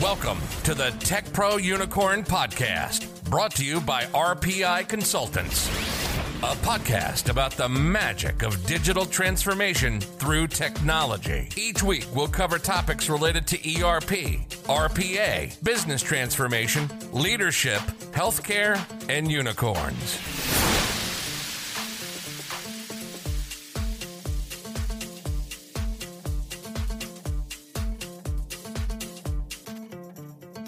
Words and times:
Welcome 0.00 0.38
to 0.62 0.72
the 0.72 0.94
Tech 1.00 1.30
Pro 1.34 1.58
Unicorn 1.58 2.24
Podcast, 2.24 3.22
brought 3.28 3.54
to 3.56 3.64
you 3.66 3.82
by 3.82 4.04
RPI 4.04 4.88
Consultants, 4.88 5.68
a 6.38 6.56
podcast 6.64 7.28
about 7.28 7.52
the 7.52 7.68
magic 7.68 8.42
of 8.42 8.64
digital 8.64 9.04
transformation 9.04 10.00
through 10.00 10.46
technology. 10.46 11.50
Each 11.54 11.82
week, 11.82 12.06
we'll 12.14 12.28
cover 12.28 12.58
topics 12.58 13.10
related 13.10 13.46
to 13.48 13.56
ERP, 13.58 14.40
RPA, 14.70 15.62
business 15.62 16.00
transformation, 16.00 16.88
leadership, 17.12 17.80
healthcare, 18.12 18.80
and 19.10 19.30
unicorns. 19.30 20.59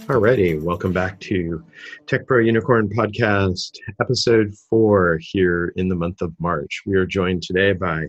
Alrighty, 0.07 0.61
welcome 0.61 0.93
back 0.93 1.21
to 1.21 1.65
Tech 2.09 2.27
Pro 2.27 2.41
Unicorn 2.41 2.89
Podcast, 2.89 3.79
episode 4.01 4.53
four 4.69 5.19
here 5.21 5.73
in 5.77 5.89
the 5.89 5.95
month 5.95 6.23
of 6.23 6.35
March. 6.41 6.83
We 6.85 6.97
are 6.97 7.07
joined 7.07 7.45
today 7.45 7.73
by 7.73 8.07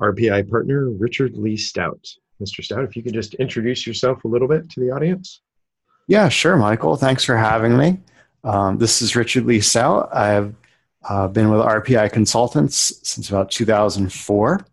RPI 0.00 0.48
partner 0.50 0.88
Richard 0.88 1.36
Leigh 1.36 1.58
Stout. 1.58 2.02
Mr. 2.42 2.64
Stout, 2.64 2.82
if 2.82 2.96
you 2.96 3.02
could 3.02 3.12
just 3.12 3.34
introduce 3.34 3.86
yourself 3.86 4.24
a 4.24 4.28
little 4.28 4.48
bit 4.48 4.70
to 4.70 4.80
the 4.80 4.90
audience. 4.90 5.42
Yeah, 6.06 6.30
sure, 6.30 6.56
Michael. 6.56 6.96
Thanks 6.96 7.24
for 7.24 7.36
having 7.36 7.76
me. 7.76 8.00
Um, 8.42 8.78
this 8.78 9.02
is 9.02 9.14
Richard 9.14 9.44
Leigh 9.44 9.60
Stout. 9.60 10.08
I've 10.14 10.54
uh, 11.06 11.28
been 11.28 11.50
with 11.50 11.60
RPI 11.60 12.10
Consultants 12.10 13.00
since 13.06 13.28
about 13.28 13.50
2004. 13.50 14.66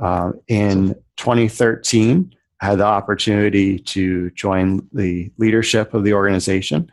Uh, 0.00 0.32
in 0.46 0.94
2013, 1.16 2.32
I 2.32 2.36
had 2.60 2.78
the 2.78 2.84
opportunity 2.84 3.78
to 3.78 4.30
join 4.30 4.88
the 4.92 5.30
leadership 5.38 5.94
of 5.94 6.04
the 6.04 6.14
organization. 6.14 6.90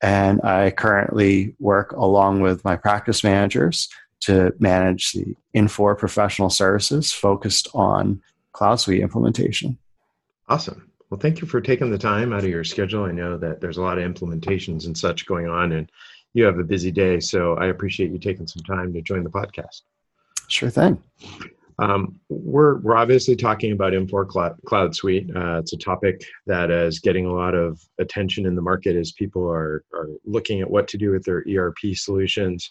And 0.00 0.40
I 0.42 0.70
currently 0.70 1.54
work 1.60 1.92
along 1.92 2.40
with 2.40 2.64
my 2.64 2.76
practice 2.76 3.22
managers 3.22 3.88
to 4.20 4.54
manage 4.58 5.12
the 5.12 5.36
Infor 5.54 5.98
professional 5.98 6.50
services 6.50 7.12
focused 7.12 7.68
on 7.74 8.22
Cloud 8.52 8.76
Suite 8.76 9.02
implementation. 9.02 9.78
Awesome. 10.48 10.90
Well, 11.10 11.20
thank 11.20 11.40
you 11.40 11.46
for 11.46 11.60
taking 11.60 11.90
the 11.90 11.98
time 11.98 12.32
out 12.32 12.44
of 12.44 12.50
your 12.50 12.64
schedule. 12.64 13.04
I 13.04 13.12
know 13.12 13.36
that 13.36 13.60
there's 13.60 13.76
a 13.76 13.82
lot 13.82 13.98
of 13.98 14.10
implementations 14.10 14.86
and 14.86 14.96
such 14.96 15.26
going 15.26 15.46
on, 15.46 15.72
and 15.72 15.90
you 16.32 16.44
have 16.44 16.58
a 16.58 16.64
busy 16.64 16.90
day. 16.90 17.20
So 17.20 17.54
I 17.58 17.66
appreciate 17.66 18.10
you 18.10 18.18
taking 18.18 18.46
some 18.46 18.62
time 18.62 18.92
to 18.94 19.02
join 19.02 19.22
the 19.22 19.30
podcast. 19.30 19.82
Sure 20.48 20.70
thing. 20.70 21.02
Um, 21.78 22.20
we're, 22.28 22.78
we're 22.78 22.96
obviously 22.96 23.36
talking 23.36 23.72
about 23.72 23.92
Infor 23.92 24.26
Cloud, 24.26 24.58
Cloud 24.66 24.94
Suite. 24.94 25.30
Uh, 25.34 25.58
it's 25.58 25.72
a 25.72 25.78
topic 25.78 26.24
that 26.46 26.70
is 26.70 26.98
getting 26.98 27.26
a 27.26 27.32
lot 27.32 27.54
of 27.54 27.80
attention 27.98 28.46
in 28.46 28.54
the 28.54 28.62
market 28.62 28.96
as 28.96 29.12
people 29.12 29.48
are, 29.48 29.84
are 29.94 30.08
looking 30.24 30.60
at 30.60 30.70
what 30.70 30.88
to 30.88 30.98
do 30.98 31.10
with 31.10 31.24
their 31.24 31.44
ERP 31.48 31.78
solutions. 31.94 32.70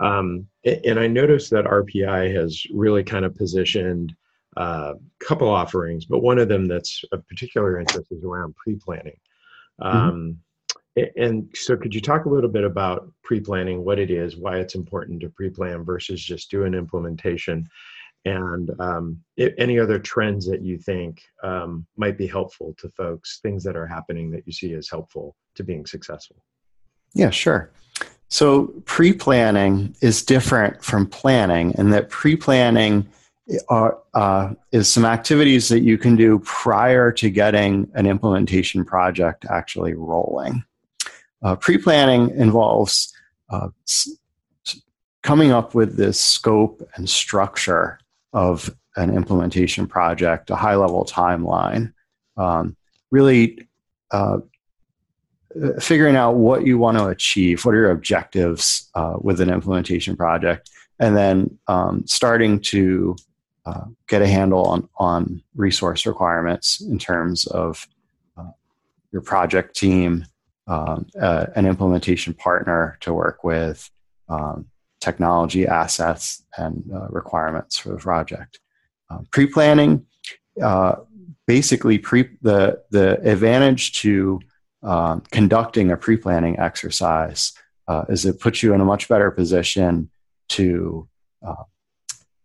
Um, 0.00 0.46
and 0.64 0.98
I 0.98 1.06
noticed 1.06 1.50
that 1.50 1.64
RPI 1.64 2.34
has 2.34 2.62
really 2.72 3.04
kind 3.04 3.24
of 3.24 3.34
positioned 3.34 4.14
a 4.56 4.60
uh, 4.60 4.94
couple 5.20 5.48
offerings, 5.48 6.04
but 6.04 6.22
one 6.22 6.38
of 6.38 6.48
them 6.48 6.66
that's 6.66 7.02
of 7.12 7.26
particular 7.26 7.80
interest 7.80 8.08
is 8.10 8.22
around 8.22 8.54
pre-planning. 8.56 9.16
Mm-hmm. 9.80 9.96
Um, 9.96 10.38
and 11.16 11.48
so 11.54 11.76
could 11.76 11.94
you 11.94 12.02
talk 12.02 12.26
a 12.26 12.28
little 12.28 12.50
bit 12.50 12.64
about 12.64 13.10
pre-planning, 13.24 13.82
what 13.82 13.98
it 13.98 14.10
is, 14.10 14.36
why 14.36 14.58
it's 14.58 14.74
important 14.74 15.20
to 15.20 15.30
pre-plan 15.30 15.84
versus 15.84 16.22
just 16.22 16.50
do 16.50 16.64
an 16.64 16.74
implementation, 16.74 17.66
and 18.24 18.70
um, 18.78 19.20
it, 19.36 19.54
any 19.58 19.78
other 19.78 19.98
trends 19.98 20.46
that 20.46 20.62
you 20.62 20.78
think 20.78 21.22
um, 21.42 21.86
might 21.96 22.16
be 22.16 22.26
helpful 22.26 22.74
to 22.78 22.88
folks, 22.90 23.40
things 23.42 23.64
that 23.64 23.76
are 23.76 23.86
happening 23.86 24.30
that 24.30 24.46
you 24.46 24.52
see 24.52 24.74
as 24.74 24.88
helpful 24.88 25.34
to 25.56 25.64
being 25.64 25.86
successful. 25.86 26.36
Yeah, 27.14 27.30
sure. 27.30 27.72
So 28.28 28.68
pre 28.84 29.12
planning 29.12 29.94
is 30.00 30.22
different 30.22 30.82
from 30.82 31.06
planning, 31.06 31.74
and 31.76 31.92
that 31.92 32.08
pre 32.08 32.36
planning 32.36 33.06
are, 33.68 33.98
uh, 34.14 34.54
is 34.70 34.90
some 34.90 35.04
activities 35.04 35.68
that 35.68 35.80
you 35.80 35.98
can 35.98 36.16
do 36.16 36.38
prior 36.38 37.12
to 37.12 37.28
getting 37.28 37.90
an 37.94 38.06
implementation 38.06 38.84
project 38.84 39.44
actually 39.50 39.94
rolling. 39.94 40.64
Uh, 41.42 41.56
pre 41.56 41.76
planning 41.76 42.30
involves 42.30 43.12
uh, 43.50 43.68
coming 45.22 45.52
up 45.52 45.74
with 45.74 45.96
this 45.96 46.20
scope 46.20 46.82
and 46.94 47.08
structure 47.08 47.98
of 48.32 48.70
an 48.96 49.14
implementation 49.14 49.86
project, 49.86 50.50
a 50.50 50.56
high 50.56 50.74
level 50.74 51.04
timeline, 51.04 51.92
um, 52.36 52.76
really 53.10 53.66
uh, 54.10 54.38
figuring 55.80 56.16
out 56.16 56.36
what 56.36 56.66
you 56.66 56.78
want 56.78 56.98
to 56.98 57.06
achieve, 57.06 57.64
what 57.64 57.74
are 57.74 57.78
your 57.78 57.90
objectives 57.90 58.90
uh, 58.94 59.16
with 59.20 59.40
an 59.40 59.50
implementation 59.50 60.16
project, 60.16 60.70
and 60.98 61.16
then 61.16 61.58
um, 61.68 62.04
starting 62.06 62.60
to 62.60 63.16
uh, 63.66 63.84
get 64.08 64.22
a 64.22 64.26
handle 64.26 64.64
on, 64.64 64.88
on 64.96 65.42
resource 65.54 66.06
requirements 66.06 66.80
in 66.80 66.98
terms 66.98 67.46
of 67.46 67.86
uh, 68.36 68.50
your 69.12 69.22
project 69.22 69.76
team, 69.76 70.24
um, 70.66 71.06
uh, 71.20 71.46
an 71.54 71.66
implementation 71.66 72.34
partner 72.34 72.96
to 73.00 73.12
work 73.12 73.44
with, 73.44 73.90
um, 74.28 74.66
technology 75.02 75.66
assets 75.66 76.44
and 76.56 76.88
uh, 76.94 77.08
requirements 77.08 77.76
for 77.76 77.90
the 77.90 77.96
project. 77.96 78.60
Uh, 79.10 79.18
pre-planning, 79.32 80.06
uh, 80.62 80.94
basically, 81.46 81.98
pre 81.98 82.30
the 82.40 82.80
the 82.90 83.20
advantage 83.28 84.00
to 84.00 84.40
um, 84.82 85.22
conducting 85.30 85.90
a 85.90 85.96
pre-planning 85.96 86.58
exercise 86.58 87.52
uh, 87.88 88.04
is 88.08 88.24
it 88.24 88.40
puts 88.40 88.62
you 88.62 88.72
in 88.74 88.80
a 88.80 88.84
much 88.84 89.08
better 89.08 89.30
position 89.30 90.08
to 90.48 91.08
uh, 91.46 91.64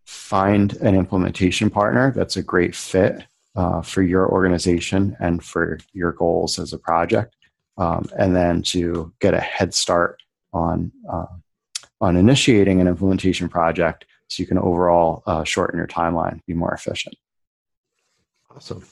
find 0.05 0.73
an 0.77 0.95
implementation 0.95 1.69
partner 1.69 2.11
that's 2.11 2.37
a 2.37 2.43
great 2.43 2.75
fit 2.75 3.23
uh, 3.55 3.81
for 3.81 4.01
your 4.01 4.27
organization 4.31 5.15
and 5.19 5.43
for 5.43 5.79
your 5.93 6.11
goals 6.11 6.59
as 6.59 6.73
a 6.73 6.77
project, 6.77 7.35
um, 7.77 8.05
and 8.17 8.35
then 8.35 8.61
to 8.61 9.13
get 9.19 9.33
a 9.33 9.39
head 9.39 9.73
start 9.73 10.21
on 10.53 10.91
on 12.01 12.15
initiating 12.15 12.79
an 12.81 12.87
implementation 12.87 13.49
project 13.49 14.05
so 14.27 14.41
you 14.41 14.47
can 14.47 14.57
overall 14.57 15.23
uh, 15.25 15.43
shorten 15.43 15.77
your 15.77 15.87
timeline, 15.87 16.39
be 16.45 16.53
more 16.53 16.73
efficient. 16.73 17.15
Awesome. 18.53 18.83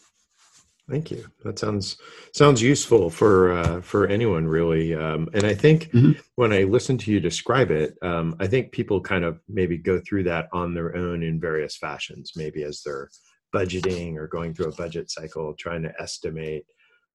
Thank 0.89 1.09
you. 1.09 1.25
That 1.44 1.57
sounds 1.57 1.97
sounds 2.31 2.61
useful 2.61 3.09
for 3.09 3.53
uh, 3.53 3.81
for 3.81 4.05
anyone 4.05 4.47
really. 4.47 4.94
Um, 4.94 5.29
and 5.33 5.44
I 5.44 5.55
think 5.55 5.89
mm-hmm. 5.89 6.11
when 6.35 6.53
I 6.53 6.63
listen 6.63 6.97
to 6.99 7.11
you 7.11 7.19
describe 7.19 7.71
it, 7.71 7.97
um, 8.03 8.35
I 8.39 8.45
think 8.45 8.71
people 8.71 9.01
kind 9.01 9.23
of 9.23 9.39
maybe 9.49 9.77
go 9.79 9.99
through 9.99 10.23
that 10.23 10.47
on 10.53 10.75
their 10.75 10.95
own 10.95 11.23
in 11.23 11.39
various 11.39 11.75
fashions. 11.75 12.33
Maybe 12.35 12.63
as 12.63 12.83
they're 12.83 13.09
budgeting 13.53 14.15
or 14.15 14.27
going 14.27 14.53
through 14.53 14.67
a 14.67 14.75
budget 14.75 15.09
cycle, 15.09 15.55
trying 15.55 15.81
to 15.83 15.94
estimate. 15.99 16.65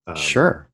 Um, 0.09 0.17
sure. 0.17 0.69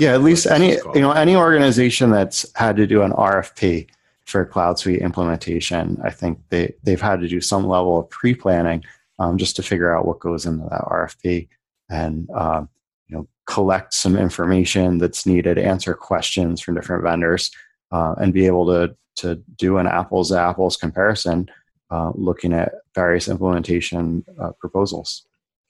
yeah, 0.00 0.14
at 0.14 0.22
least 0.22 0.46
any 0.46 0.72
you 0.72 1.00
know 1.00 1.12
any 1.12 1.36
organization 1.36 2.10
that's 2.10 2.44
had 2.56 2.74
to 2.74 2.88
do 2.88 3.02
an 3.02 3.12
RFP 3.12 3.88
for 4.26 4.44
Cloud 4.44 4.78
Suite 4.78 5.00
implementation, 5.00 5.98
I 6.04 6.10
think 6.10 6.38
they, 6.48 6.74
they've 6.82 7.00
had 7.00 7.20
to 7.20 7.28
do 7.28 7.40
some 7.40 7.66
level 7.66 7.98
of 7.98 8.10
pre 8.10 8.34
planning 8.34 8.84
um, 9.18 9.38
just 9.38 9.56
to 9.56 9.62
figure 9.62 9.96
out 9.96 10.06
what 10.06 10.20
goes 10.20 10.46
into 10.46 10.64
that 10.70 10.82
RFP 10.82 11.48
and 11.90 12.28
uh, 12.34 12.64
you 13.08 13.16
know 13.16 13.28
collect 13.46 13.94
some 13.94 14.16
information 14.16 14.98
that's 14.98 15.26
needed, 15.26 15.58
answer 15.58 15.94
questions 15.94 16.60
from 16.60 16.74
different 16.74 17.02
vendors, 17.02 17.50
uh, 17.90 18.14
and 18.18 18.32
be 18.32 18.46
able 18.46 18.66
to 18.66 18.96
to 19.14 19.36
do 19.56 19.76
an 19.76 19.86
apples 19.86 20.30
to 20.30 20.38
apples 20.38 20.76
comparison, 20.76 21.48
uh, 21.90 22.12
looking 22.14 22.52
at 22.52 22.72
various 22.94 23.28
implementation 23.28 24.24
uh, 24.40 24.52
proposals. 24.58 25.26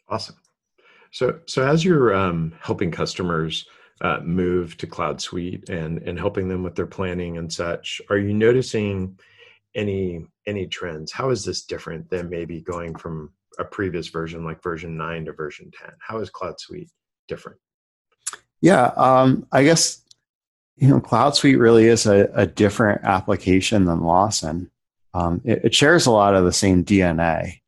Awesome. 0.08 0.36
So 1.10 1.40
so 1.46 1.66
as 1.66 1.84
you're 1.84 2.14
um, 2.14 2.54
helping 2.60 2.90
customers 2.90 3.66
uh, 4.02 4.18
move 4.24 4.76
to 4.76 4.86
Cloud 4.86 5.20
Suite 5.20 5.68
and 5.70 5.98
and 6.02 6.18
helping 6.18 6.48
them 6.48 6.62
with 6.62 6.74
their 6.74 6.86
planning 6.86 7.38
and 7.38 7.50
such. 7.50 8.02
Are 8.10 8.18
you 8.18 8.34
noticing 8.34 9.18
any 9.74 10.26
any 10.46 10.66
trends? 10.66 11.12
How 11.12 11.30
is 11.30 11.44
this 11.44 11.62
different 11.62 12.10
than 12.10 12.28
maybe 12.28 12.60
going 12.60 12.96
from 12.96 13.32
a 13.58 13.64
previous 13.64 14.08
version 14.08 14.44
like 14.44 14.62
version 14.62 14.96
nine 14.96 15.24
to 15.26 15.32
version 15.32 15.70
ten? 15.70 15.92
How 16.00 16.18
is 16.18 16.30
Cloud 16.30 16.58
Suite 16.58 16.90
different? 17.28 17.58
Yeah, 18.60 18.86
um, 18.96 19.46
I 19.52 19.62
guess 19.62 20.02
you 20.76 20.88
know 20.88 21.00
Cloud 21.00 21.36
Suite 21.36 21.58
really 21.58 21.86
is 21.86 22.04
a, 22.04 22.28
a 22.34 22.46
different 22.46 23.04
application 23.04 23.84
than 23.84 24.02
Lawson. 24.02 24.68
Um, 25.14 25.42
it, 25.44 25.66
it, 25.66 25.74
shares 25.74 26.06
a 26.06 26.10
lot 26.10 26.34
of 26.34 26.44
the 26.44 26.54
same 26.54 26.84
DNA. 26.84 27.60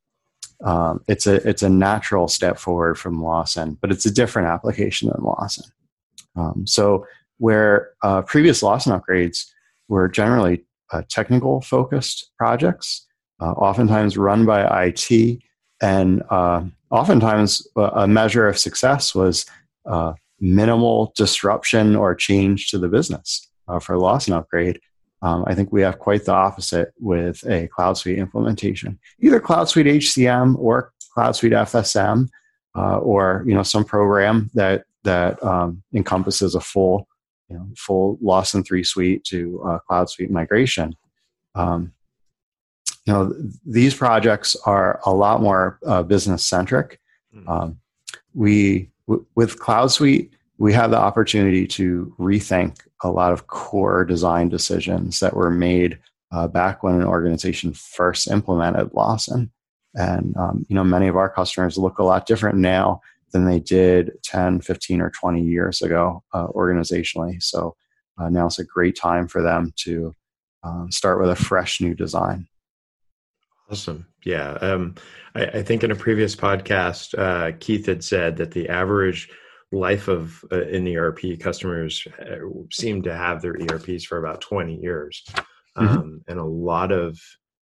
Um, 0.65 1.05
it's 1.07 1.27
a 1.27 1.47
it's 1.49 1.63
a 1.63 1.69
natural 1.69 2.27
step 2.27 2.59
forward 2.59 2.99
from 2.99 3.23
Lawson, 3.23 3.77
but 3.81 3.93
it's 3.93 4.07
a 4.07 4.11
different 4.11 4.49
application 4.49 5.11
than 5.11 5.23
Lawson. 5.23 5.67
Um, 6.37 6.67
so 6.67 7.07
where 7.39 7.91
uh, 8.03 8.23
previous 8.23 8.63
Lawson 8.63 8.99
upgrades 8.99 9.47
were 9.89 10.09
generally 10.09 10.65
uh, 10.93 11.03
technical 11.09 11.61
focused 11.61 12.31
projects, 12.39 13.07
uh, 13.41 13.53
oftentimes 13.53 14.17
run 14.17 14.47
by 14.47 14.87
IT, 14.87 15.41
and 15.83 16.23
uh, 16.31 16.63
oftentimes 16.91 17.67
a 17.77 18.07
measure 18.07 18.47
of 18.47 18.57
success 18.57 19.15
was 19.15 19.45
uh, 19.87 20.15
minimal 20.41 21.13
disruption 21.17 21.97
or 21.97 22.15
change 22.15 22.71
to 22.71 22.79
the 22.79 22.89
business 22.89 23.49
uh, 23.69 23.79
for 23.79 23.99
Lawson 23.99 24.35
upgrade. 24.35 24.81
Um, 25.23 25.45
I 25.47 25.55
think 25.55 25.73
we 25.73 25.81
have 25.83 25.99
quite 25.99 26.25
the 26.27 26.33
opposite 26.33 26.93
with 27.01 27.43
a 27.49 27.67
Cloud 27.69 27.95
Suite 27.97 28.19
implementation, 28.19 28.99
either 29.21 29.41
Cloud 29.41 29.69
Suite 29.69 29.87
HCM 29.87 30.57
or 30.59 30.93
Cloud 31.15 31.35
Suite 31.35 31.53
FSM, 31.53 32.29
uh, 32.77 32.99
or 32.99 33.43
you 33.47 33.55
know 33.55 33.63
some 33.63 33.85
program 33.85 34.51
that 34.55 34.85
that 35.05 35.43
um, 35.43 35.83
encompasses 35.95 36.55
a 36.55 36.61
full 36.61 37.09
you 37.49 37.57
know, 37.57 37.69
full 37.77 38.19
Lawson 38.21 38.65
three 38.65 38.85
suite 38.85 39.25
to 39.25 39.63
uh, 39.67 39.79
Cloud 39.81 40.11
Suite 40.11 40.31
migration. 40.31 40.95
Um, 41.55 41.93
you 43.07 43.13
know 43.13 43.35
these 43.67 43.95
projects 43.95 44.57
are 44.65 45.01
a 45.05 45.13
lot 45.13 45.43
more 45.43 45.79
uh, 45.87 46.03
business 46.03 46.43
centric. 46.45 47.01
Mm-hmm. 47.35 47.49
Um, 47.49 47.79
we 48.33 48.91
w- 49.07 49.27
with 49.35 49.59
Cloud 49.59 49.93
Suite 49.93 50.33
we 50.59 50.73
have 50.73 50.91
the 50.91 50.99
opportunity 50.99 51.67
to 51.67 52.15
rethink 52.19 52.79
a 53.03 53.11
lot 53.11 53.33
of 53.33 53.47
core 53.47 54.05
design 54.05 54.49
decisions 54.49 55.21
that 55.21 55.35
were 55.35 55.51
made 55.51 55.99
uh, 56.33 56.49
back 56.49 56.83
when 56.83 56.95
an 56.95 57.05
organization 57.05 57.73
first 57.75 58.31
implemented 58.31 58.91
Lawson. 58.95 59.51
And 59.95 60.37
um, 60.37 60.67
you 60.69 60.75
know, 60.75 60.85
many 60.85 61.09
of 61.09 61.17
our 61.17 61.29
customers 61.29 61.79
look 61.79 61.99
a 61.99 62.05
lot 62.05 62.27
different 62.27 62.59
now 62.59 63.01
than 63.35 63.45
they 63.45 63.59
did 63.59 64.13
10, 64.23 64.61
15, 64.61 65.01
or 65.01 65.11
20 65.11 65.43
years 65.43 65.83
ago 65.83 66.23
uh, 66.33 66.47
organizationally. 66.47 67.43
So 67.43 67.75
uh, 68.17 68.31
now 68.31 68.47
it's 68.47 68.61
a 68.61 68.65
great 68.65 68.97
time 68.97 69.27
for 69.27 69.43
them 69.43 69.73
to 69.79 70.15
um, 70.63 70.91
start 70.91 71.21
with 71.21 71.31
a 71.31 71.37
fresh 71.37 71.81
new 71.81 71.95
design. 71.95 72.47
Awesome. 73.69 74.07
Yeah. 74.25 74.53
Um, 74.53 74.95
I, 75.35 75.47
I, 75.47 75.63
think 75.63 75.83
in 75.83 75.91
a 75.91 75.97
previous 75.97 76.37
podcast, 76.37 77.19
uh, 77.19 77.57
Keith 77.59 77.87
had 77.87 78.05
said 78.05 78.37
that 78.37 78.53
the 78.53 78.69
average 78.69 79.29
life 79.73 80.07
of 80.07 80.45
uh, 80.53 80.63
in 80.67 80.87
ERP 80.87 81.41
customers 81.41 82.07
uh, 82.21 82.37
seem 82.71 83.03
to 83.03 83.17
have 83.17 83.43
their 83.43 83.57
ERPs 83.61 84.05
for 84.05 84.19
about 84.19 84.43
20 84.43 84.77
years. 84.77 85.25
Mm-hmm. 85.77 85.87
Um, 85.89 86.21
and 86.29 86.39
a 86.39 86.45
lot 86.45 86.93
of 86.93 87.19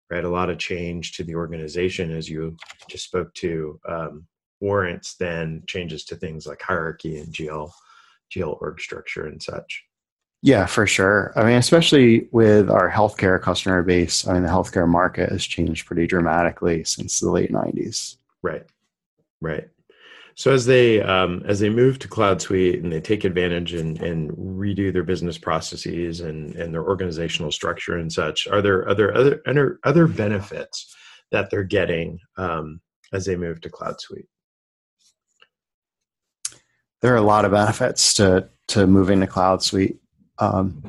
right 0.09 0.23
a 0.23 0.29
lot 0.29 0.49
of 0.49 0.57
change 0.57 1.11
to 1.17 1.23
the 1.23 1.35
organization 1.35 2.09
as 2.09 2.27
you 2.27 2.57
just 2.89 3.05
spoke 3.05 3.31
to 3.35 3.79
um, 3.87 4.25
warrants 4.61 5.15
then 5.15 5.63
changes 5.67 6.03
to 6.05 6.15
things 6.15 6.45
like 6.45 6.61
hierarchy 6.61 7.17
and 7.19 7.33
GL 7.33 7.71
GL 8.35 8.61
org 8.61 8.79
structure 8.79 9.25
and 9.25 9.41
such. 9.41 9.83
Yeah, 10.41 10.65
for 10.67 10.87
sure. 10.87 11.33
I 11.35 11.43
mean, 11.43 11.57
especially 11.57 12.29
with 12.31 12.69
our 12.69 12.89
healthcare 12.89 13.41
customer 13.41 13.83
base, 13.83 14.25
I 14.25 14.33
mean, 14.33 14.43
the 14.43 14.49
healthcare 14.49 14.87
market 14.87 15.29
has 15.29 15.45
changed 15.45 15.85
pretty 15.85 16.07
dramatically 16.07 16.83
since 16.85 17.19
the 17.19 17.29
late 17.29 17.51
90s. 17.51 18.15
Right. 18.41 18.65
Right. 19.41 19.67
So 20.35 20.53
as 20.53 20.65
they 20.65 21.01
um, 21.01 21.43
as 21.45 21.59
they 21.59 21.69
move 21.69 21.99
to 21.99 22.07
Cloud 22.07 22.41
Suite 22.41 22.81
and 22.81 22.89
they 22.89 23.01
take 23.01 23.25
advantage 23.25 23.73
and, 23.73 24.01
and 24.01 24.31
redo 24.31 24.93
their 24.93 25.03
business 25.03 25.37
processes 25.37 26.21
and, 26.21 26.55
and 26.55 26.73
their 26.73 26.85
organizational 26.87 27.51
structure 27.51 27.97
and 27.97 28.09
such, 28.09 28.47
are 28.47 28.61
there 28.61 28.87
other 28.87 29.13
other 29.17 29.41
other, 29.45 29.79
other 29.83 30.07
benefits 30.07 30.95
that 31.31 31.49
they're 31.49 31.65
getting 31.65 32.19
um, 32.37 32.79
as 33.11 33.25
they 33.25 33.35
move 33.35 33.59
to 33.59 33.69
Cloud 33.69 33.99
Suite? 33.99 34.29
There 37.01 37.13
are 37.13 37.17
a 37.17 37.21
lot 37.21 37.45
of 37.45 37.51
benefits 37.51 38.13
to 38.15 38.49
to 38.69 38.87
moving 38.87 39.19
to 39.21 39.27
Cloud 39.27 39.63
Suite. 39.63 39.99
Um, 40.37 40.83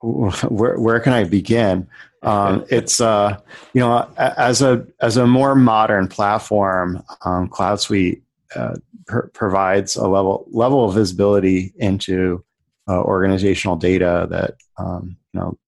where 0.00 0.78
where 0.78 1.00
can 1.00 1.12
I 1.12 1.24
begin? 1.24 1.88
Um, 2.22 2.64
it's 2.70 3.00
uh, 3.00 3.38
you 3.74 3.80
know 3.80 4.08
as 4.16 4.62
a 4.62 4.86
as 5.00 5.16
a 5.16 5.26
more 5.26 5.54
modern 5.54 6.08
platform, 6.08 7.02
um, 7.24 7.48
Cloud 7.48 7.80
Suite 7.80 8.22
uh, 8.54 8.76
pr- 9.06 9.28
provides 9.28 9.96
a 9.96 10.06
level 10.06 10.46
level 10.50 10.84
of 10.84 10.94
visibility 10.94 11.72
into 11.76 12.44
uh, 12.88 13.00
organizational 13.00 13.76
data 13.76 14.26
that 14.30 14.54
um, 14.78 15.16
you 15.32 15.40
know 15.40 15.58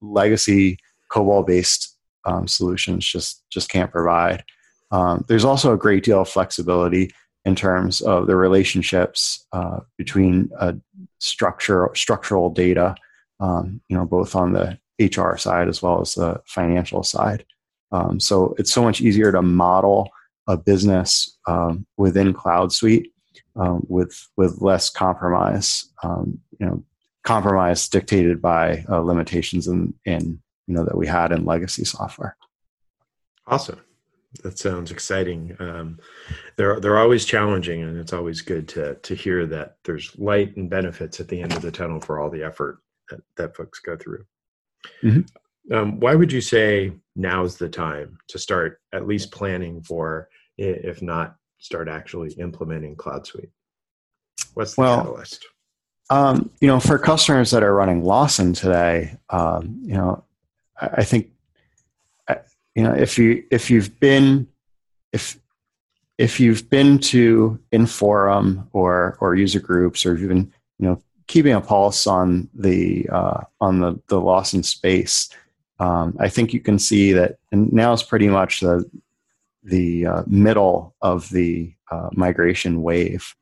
legacy 0.00 0.78
COBOL 1.10 1.46
based 1.46 1.96
um, 2.24 2.46
solutions 2.46 3.06
just 3.06 3.42
just 3.50 3.70
can't 3.70 3.90
provide. 3.90 4.44
Um, 4.90 5.24
there's 5.28 5.44
also 5.44 5.74
a 5.74 5.78
great 5.78 6.04
deal 6.04 6.22
of 6.22 6.28
flexibility 6.28 7.12
in 7.44 7.54
terms 7.54 8.00
of 8.00 8.26
the 8.26 8.36
relationships 8.36 9.46
uh, 9.52 9.80
between 9.96 10.50
uh, 10.58 10.72
structure 11.18 11.90
structural 11.94 12.50
data, 12.50 12.94
um, 13.40 13.80
you 13.88 13.96
know, 13.96 14.04
both 14.04 14.34
on 14.34 14.52
the 14.52 14.78
HR 15.00 15.36
side 15.36 15.68
as 15.68 15.80
well 15.82 16.00
as 16.00 16.14
the 16.14 16.40
financial 16.46 17.02
side. 17.02 17.44
Um, 17.92 18.20
so 18.20 18.54
it's 18.58 18.72
so 18.72 18.82
much 18.82 19.00
easier 19.00 19.32
to 19.32 19.40
model 19.40 20.10
a 20.46 20.56
business 20.56 21.38
um, 21.46 21.86
within 21.96 22.32
Cloud 22.32 22.72
Suite 22.72 23.12
um, 23.56 23.84
with 23.88 24.28
with 24.36 24.60
less 24.60 24.90
compromise. 24.90 25.86
Um, 26.02 26.40
you 26.58 26.66
know, 26.66 26.84
compromise 27.24 27.88
dictated 27.88 28.40
by 28.42 28.84
uh, 28.88 29.00
limitations 29.00 29.68
in 29.68 29.94
in 30.04 30.40
you 30.66 30.74
know 30.74 30.84
that 30.84 30.96
we 30.96 31.06
had 31.06 31.32
in 31.32 31.44
legacy 31.44 31.84
software. 31.84 32.36
Awesome. 33.46 33.80
That 34.42 34.58
sounds 34.58 34.90
exciting. 34.90 35.56
Um, 35.58 35.98
they're 36.56 36.80
they're 36.80 36.98
always 36.98 37.24
challenging, 37.24 37.82
and 37.82 37.96
it's 37.96 38.12
always 38.12 38.42
good 38.42 38.68
to 38.68 38.94
to 38.96 39.14
hear 39.14 39.46
that 39.46 39.76
there's 39.84 40.16
light 40.18 40.56
and 40.56 40.68
benefits 40.68 41.18
at 41.18 41.28
the 41.28 41.40
end 41.40 41.52
of 41.54 41.62
the 41.62 41.70
tunnel 41.70 42.00
for 42.00 42.20
all 42.20 42.30
the 42.30 42.42
effort 42.42 42.78
that, 43.10 43.20
that 43.36 43.56
folks 43.56 43.80
go 43.80 43.96
through. 43.96 44.24
Mm-hmm. 45.02 45.74
Um, 45.74 45.98
why 46.00 46.14
would 46.14 46.30
you 46.30 46.40
say 46.40 46.92
now's 47.16 47.56
the 47.56 47.68
time 47.68 48.18
to 48.28 48.38
start 48.38 48.80
at 48.92 49.06
least 49.06 49.32
planning 49.32 49.82
for 49.82 50.28
if 50.58 51.02
not 51.02 51.36
start 51.58 51.88
actually 51.88 52.32
implementing 52.34 52.96
Cloud 52.96 53.26
Suite? 53.26 53.50
What's 54.54 54.74
the 54.74 54.82
well, 54.82 54.98
catalyst? 54.98 55.46
Um, 56.10 56.50
you 56.60 56.68
know, 56.68 56.80
for 56.80 56.98
customers 56.98 57.50
that 57.50 57.62
are 57.62 57.74
running 57.74 58.02
Lawson 58.02 58.52
today, 58.52 59.16
um, 59.30 59.80
you 59.82 59.94
know, 59.94 60.24
I, 60.80 60.88
I 60.98 61.04
think, 61.04 61.30
you 62.78 62.84
know, 62.84 62.92
if 62.92 63.18
you 63.18 63.42
if 63.50 63.72
you've 63.72 63.98
been 63.98 64.46
if 65.12 65.36
if 66.16 66.38
you've 66.38 66.70
been 66.70 67.00
to 67.00 67.58
Inforum 67.72 68.68
or 68.72 69.18
or 69.20 69.34
user 69.34 69.58
groups 69.58 70.06
or 70.06 70.16
you've 70.16 70.28
been 70.28 70.52
you 70.78 70.86
know 70.86 71.02
keeping 71.26 71.54
a 71.54 71.60
pulse 71.60 72.06
on 72.06 72.48
the 72.54 73.08
uh, 73.10 73.40
on 73.60 73.80
the 73.80 74.00
the 74.06 74.20
Lawson 74.20 74.62
space, 74.62 75.28
um, 75.80 76.16
I 76.20 76.28
think 76.28 76.54
you 76.54 76.60
can 76.60 76.78
see 76.78 77.12
that 77.14 77.38
and 77.50 77.72
now 77.72 77.92
is 77.94 78.04
pretty 78.04 78.28
much 78.28 78.60
the 78.60 78.88
the 79.64 80.06
uh, 80.06 80.22
middle 80.28 80.94
of 81.02 81.28
the 81.30 81.74
uh, 81.90 82.10
migration 82.12 82.80
wave. 82.80 83.34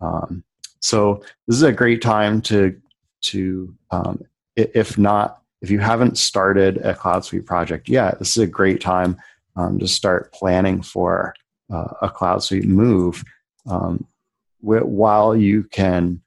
Um, 0.00 0.44
so 0.78 1.24
this 1.48 1.56
is 1.56 1.64
a 1.64 1.72
great 1.72 2.00
time 2.00 2.40
to 2.42 2.80
to 3.22 3.74
um, 3.90 4.24
if 4.54 4.96
not 4.96 5.42
if 5.64 5.70
you 5.70 5.78
haven't 5.78 6.18
started 6.18 6.76
a 6.84 6.94
Cloud 6.94 7.24
Suite 7.24 7.46
project 7.46 7.88
yet, 7.88 8.18
this 8.18 8.36
is 8.36 8.42
a 8.42 8.46
great 8.46 8.82
time 8.82 9.16
um, 9.56 9.78
to 9.78 9.88
start 9.88 10.30
planning 10.30 10.82
for 10.82 11.34
uh, 11.72 11.88
a 12.02 12.10
Cloud 12.10 12.42
Suite 12.42 12.66
move. 12.66 13.24
Um, 13.66 14.06
while 14.60 15.34
you 15.34 15.62
can 15.64 16.20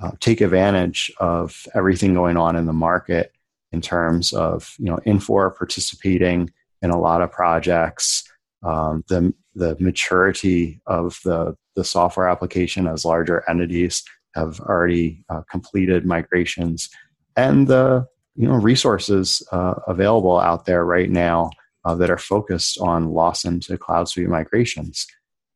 uh, 0.00 0.12
take 0.20 0.40
advantage 0.40 1.12
of 1.18 1.66
everything 1.74 2.14
going 2.14 2.36
on 2.36 2.54
in 2.54 2.66
the 2.66 2.72
market 2.72 3.32
in 3.72 3.80
terms 3.80 4.32
of 4.32 4.76
you 4.78 4.84
know 4.84 4.98
Infor 4.98 5.56
participating 5.56 6.52
in 6.80 6.90
a 6.90 6.98
lot 6.98 7.20
of 7.20 7.32
projects 7.32 8.22
um, 8.62 9.02
the 9.08 9.34
the 9.56 9.76
maturity 9.80 10.80
of 10.86 11.18
the 11.24 11.56
the 11.74 11.84
software 11.84 12.28
application 12.28 12.86
as 12.86 13.04
larger 13.04 13.42
entities 13.48 14.04
have 14.36 14.60
already 14.60 15.24
uh, 15.28 15.42
completed 15.50 16.06
migrations, 16.06 16.90
and 17.36 17.66
the 17.66 18.06
you 18.36 18.48
know 18.48 18.54
resources 18.54 19.42
uh, 19.52 19.74
available 19.86 20.38
out 20.38 20.66
there 20.66 20.84
right 20.84 21.10
now 21.10 21.50
uh, 21.84 21.94
that 21.94 22.10
are 22.10 22.18
focused 22.18 22.78
on 22.80 23.12
Lawson 23.12 23.60
to 23.60 23.78
Cloud 23.78 24.08
Suite 24.08 24.28
migrations. 24.28 25.06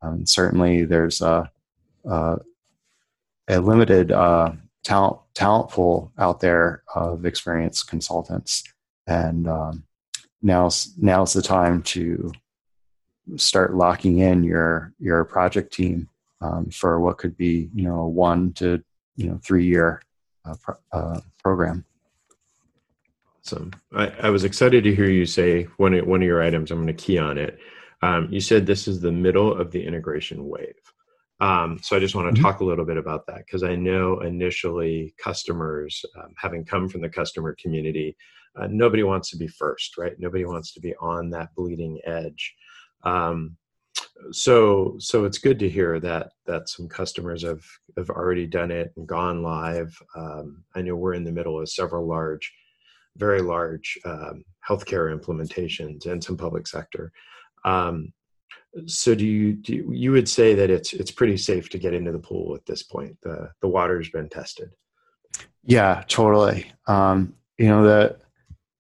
Um, 0.02 0.26
certainly, 0.26 0.84
there's 0.84 1.20
a 1.20 1.50
a, 2.04 2.38
a 3.48 3.60
limited 3.60 4.12
uh, 4.12 4.52
talent 4.84 5.18
talent 5.34 5.70
pool 5.70 6.12
out 6.18 6.40
there 6.40 6.82
of 6.94 7.26
experienced 7.26 7.88
consultants, 7.88 8.62
and 9.06 9.48
um, 9.48 9.84
now's 10.42 10.92
now's 10.98 11.32
the 11.32 11.42
time 11.42 11.82
to 11.82 12.32
start 13.36 13.74
locking 13.74 14.18
in 14.18 14.44
your 14.44 14.92
your 14.98 15.24
project 15.24 15.72
team 15.72 16.08
um, 16.40 16.70
for 16.70 17.00
what 17.00 17.18
could 17.18 17.36
be 17.36 17.68
you 17.74 17.84
know 17.84 18.00
a 18.00 18.08
one 18.08 18.52
to 18.52 18.82
you 19.16 19.28
know 19.28 19.40
three 19.42 19.64
year 19.64 20.00
uh, 20.44 20.54
pro- 20.62 20.76
uh, 20.92 21.20
program. 21.42 21.84
Awesome. 23.48 23.70
I, 23.94 24.08
I, 24.24 24.28
was 24.28 24.44
excited 24.44 24.84
to 24.84 24.94
hear 24.94 25.08
you 25.08 25.24
say 25.24 25.62
one 25.78 25.94
of, 25.94 26.06
one 26.06 26.20
of 26.20 26.26
your 26.26 26.42
items. 26.42 26.70
I'm 26.70 26.84
going 26.84 26.88
to 26.88 26.92
key 26.92 27.16
on 27.16 27.38
it. 27.38 27.58
Um, 28.02 28.28
you 28.30 28.40
said 28.40 28.66
this 28.66 28.86
is 28.86 29.00
the 29.00 29.10
middle 29.10 29.58
of 29.58 29.70
the 29.70 29.82
integration 29.82 30.46
wave. 30.46 30.74
Um, 31.40 31.80
so 31.82 31.96
I 31.96 31.98
just 31.98 32.14
want 32.14 32.26
to 32.28 32.34
mm-hmm. 32.34 32.44
talk 32.44 32.60
a 32.60 32.64
little 32.64 32.84
bit 32.84 32.98
about 32.98 33.26
that 33.26 33.46
because 33.46 33.62
I 33.62 33.74
know 33.74 34.20
initially 34.20 35.14
customers, 35.16 36.04
um, 36.18 36.34
having 36.36 36.62
come 36.62 36.90
from 36.90 37.00
the 37.00 37.08
customer 37.08 37.56
community, 37.58 38.18
uh, 38.54 38.66
nobody 38.70 39.02
wants 39.02 39.30
to 39.30 39.38
be 39.38 39.48
first, 39.48 39.96
right? 39.96 40.12
Nobody 40.18 40.44
wants 40.44 40.74
to 40.74 40.80
be 40.80 40.94
on 41.00 41.30
that 41.30 41.54
bleeding 41.56 42.00
edge. 42.04 42.54
Um, 43.04 43.56
so 44.30 44.96
so 44.98 45.24
it's 45.24 45.38
good 45.38 45.58
to 45.60 45.70
hear 45.70 45.98
that 46.00 46.32
that 46.44 46.68
some 46.68 46.86
customers 46.86 47.44
have 47.44 47.64
have 47.96 48.10
already 48.10 48.46
done 48.46 48.70
it 48.70 48.92
and 48.98 49.06
gone 49.06 49.42
live. 49.42 49.96
Um, 50.14 50.64
I 50.74 50.82
know 50.82 50.96
we're 50.96 51.14
in 51.14 51.24
the 51.24 51.32
middle 51.32 51.58
of 51.58 51.70
several 51.70 52.06
large, 52.06 52.52
very 53.18 53.42
large 53.42 53.98
um, 54.04 54.44
healthcare 54.66 55.16
implementations 55.16 56.06
and 56.06 56.22
some 56.22 56.36
public 56.36 56.66
sector. 56.66 57.12
Um, 57.64 58.12
so 58.86 59.14
do 59.14 59.26
you, 59.26 59.54
do 59.54 59.90
you, 59.90 60.12
would 60.12 60.28
say 60.28 60.54
that 60.54 60.70
it's 60.70 60.92
it's 60.92 61.10
pretty 61.10 61.36
safe 61.36 61.68
to 61.70 61.78
get 61.78 61.94
into 61.94 62.12
the 62.12 62.18
pool 62.18 62.54
at 62.54 62.64
this 62.66 62.82
point? 62.82 63.16
The 63.22 63.50
the 63.60 63.68
water's 63.68 64.10
been 64.10 64.28
tested. 64.28 64.70
Yeah, 65.64 66.04
totally. 66.06 66.70
Um, 66.86 67.34
you 67.56 67.66
know 67.66 67.82
the 67.82 68.16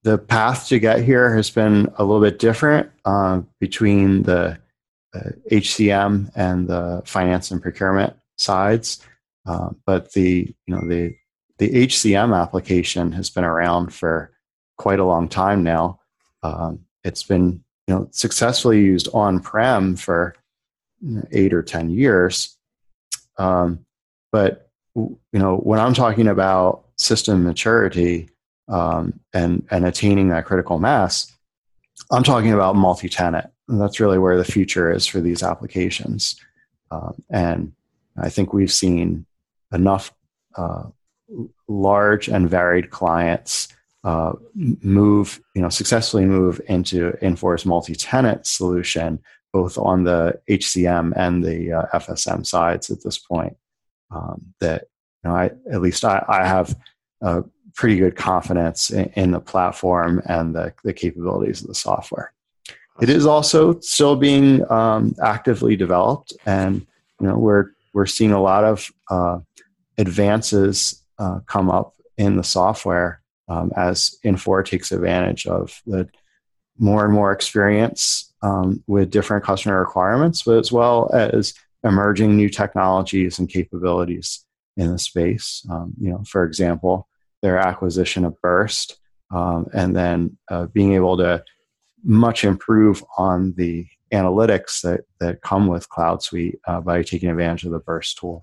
the 0.04 0.18
path 0.18 0.68
to 0.68 0.78
get 0.78 1.02
here 1.02 1.34
has 1.34 1.50
been 1.50 1.92
a 1.96 2.04
little 2.04 2.22
bit 2.22 2.38
different 2.38 2.90
uh, 3.04 3.42
between 3.60 4.22
the 4.22 4.58
uh, 5.14 5.30
HCM 5.50 6.30
and 6.34 6.68
the 6.68 7.02
finance 7.04 7.50
and 7.50 7.60
procurement 7.60 8.14
sides, 8.36 9.04
uh, 9.46 9.70
but 9.84 10.12
the 10.12 10.54
you 10.66 10.74
know 10.74 10.86
the 10.86 11.16
the 11.58 11.70
HCM 11.70 12.40
application 12.40 13.12
has 13.12 13.30
been 13.30 13.44
around 13.44 13.92
for 13.92 14.32
quite 14.76 15.00
a 15.00 15.04
long 15.04 15.28
time 15.28 15.62
now. 15.62 16.00
Um, 16.42 16.80
it's 17.04 17.22
been 17.22 17.64
you 17.86 17.94
know 17.94 18.08
successfully 18.12 18.80
used 18.80 19.08
on 19.12 19.40
prem 19.40 19.96
for 19.96 20.34
eight 21.32 21.52
or 21.52 21.62
ten 21.62 21.90
years, 21.90 22.56
um, 23.38 23.84
but 24.32 24.70
you 24.94 25.18
know 25.32 25.56
when 25.56 25.80
I'm 25.80 25.94
talking 25.94 26.28
about 26.28 26.84
system 26.96 27.44
maturity 27.44 28.30
um, 28.68 29.18
and 29.32 29.66
and 29.70 29.84
attaining 29.84 30.28
that 30.28 30.44
critical 30.44 30.78
mass, 30.78 31.32
I'm 32.10 32.22
talking 32.22 32.52
about 32.52 32.76
multi-tenant. 32.76 33.50
That's 33.68 34.00
really 34.00 34.18
where 34.18 34.36
the 34.36 34.44
future 34.44 34.90
is 34.90 35.06
for 35.06 35.20
these 35.20 35.42
applications. 35.42 36.40
Um, 36.90 37.22
and 37.30 37.72
I 38.16 38.30
think 38.30 38.52
we've 38.52 38.72
seen 38.72 39.26
enough 39.72 40.12
uh, 40.56 40.84
large 41.68 42.28
and 42.28 42.48
varied 42.48 42.90
clients 42.90 43.68
uh, 44.04 44.32
move, 44.54 45.40
you 45.54 45.62
know, 45.62 45.68
successfully 45.68 46.24
move 46.24 46.60
into 46.68 47.12
Infor 47.20 47.64
multi-tenant 47.66 48.46
solution, 48.46 49.18
both 49.52 49.76
on 49.76 50.04
the 50.04 50.40
HCM 50.48 51.12
and 51.16 51.42
the 51.42 51.72
uh, 51.72 51.86
FSM 51.94 52.46
sides 52.46 52.90
at 52.90 53.02
this 53.02 53.18
point. 53.18 53.56
Um, 54.10 54.54
that 54.60 54.84
you 55.22 55.30
know, 55.30 55.36
I 55.36 55.50
at 55.70 55.82
least 55.82 56.04
I, 56.04 56.24
I 56.28 56.46
have 56.46 56.74
pretty 57.74 57.96
good 57.96 58.16
confidence 58.16 58.90
in, 58.90 59.04
in, 59.14 59.30
the 59.30 59.40
platform 59.40 60.20
and 60.26 60.54
the, 60.54 60.72
the 60.82 60.92
capabilities 60.92 61.60
of 61.60 61.68
the 61.68 61.74
software. 61.74 62.32
It 63.00 63.08
is 63.08 63.26
also 63.26 63.78
still 63.80 64.16
being 64.16 64.68
um, 64.70 65.14
actively 65.22 65.76
developed, 65.76 66.32
and 66.46 66.86
you 67.20 67.26
know 67.26 67.38
we're 67.38 67.66
we're 67.92 68.06
seeing 68.06 68.32
a 68.32 68.42
lot 68.42 68.64
of 68.64 68.90
uh, 69.10 69.38
advances 69.96 71.04
uh, 71.18 71.40
come 71.46 71.70
up 71.70 71.94
in 72.16 72.36
the 72.36 72.44
software 72.44 73.22
um, 73.48 73.72
as 73.76 74.16
Infor 74.24 74.64
takes 74.64 74.92
advantage 74.92 75.46
of 75.46 75.80
the 75.86 76.08
more 76.78 77.04
and 77.04 77.12
more 77.12 77.32
experience 77.32 78.32
um, 78.42 78.82
with 78.86 79.10
different 79.10 79.44
customer 79.44 79.80
requirements, 79.80 80.42
but 80.42 80.58
as 80.58 80.70
well 80.70 81.10
as 81.12 81.54
emerging 81.84 82.36
new 82.36 82.48
technologies 82.48 83.38
and 83.38 83.48
capabilities 83.48 84.44
in 84.76 84.92
the 84.92 84.98
space. 84.98 85.66
Um, 85.70 85.94
you 86.00 86.10
know, 86.10 86.22
for 86.24 86.44
example, 86.44 87.08
their 87.42 87.58
acquisition 87.58 88.24
of 88.24 88.40
Birst, 88.40 88.98
um, 89.30 89.66
and 89.72 89.94
then 89.94 90.38
uh, 90.50 90.66
being 90.66 90.94
able 90.94 91.16
to 91.18 91.44
much 92.04 92.44
improve 92.44 93.04
on 93.16 93.54
the 93.56 93.86
analytics 94.12 94.80
that, 94.82 95.00
that 95.20 95.42
come 95.42 95.66
with 95.66 95.88
Cloud 95.88 96.22
Suite 96.22 96.58
uh, 96.66 96.80
by 96.80 97.02
taking 97.02 97.28
advantage 97.28 97.64
of 97.64 97.72
the 97.72 97.80
Birst 97.80 98.18
tool. 98.18 98.40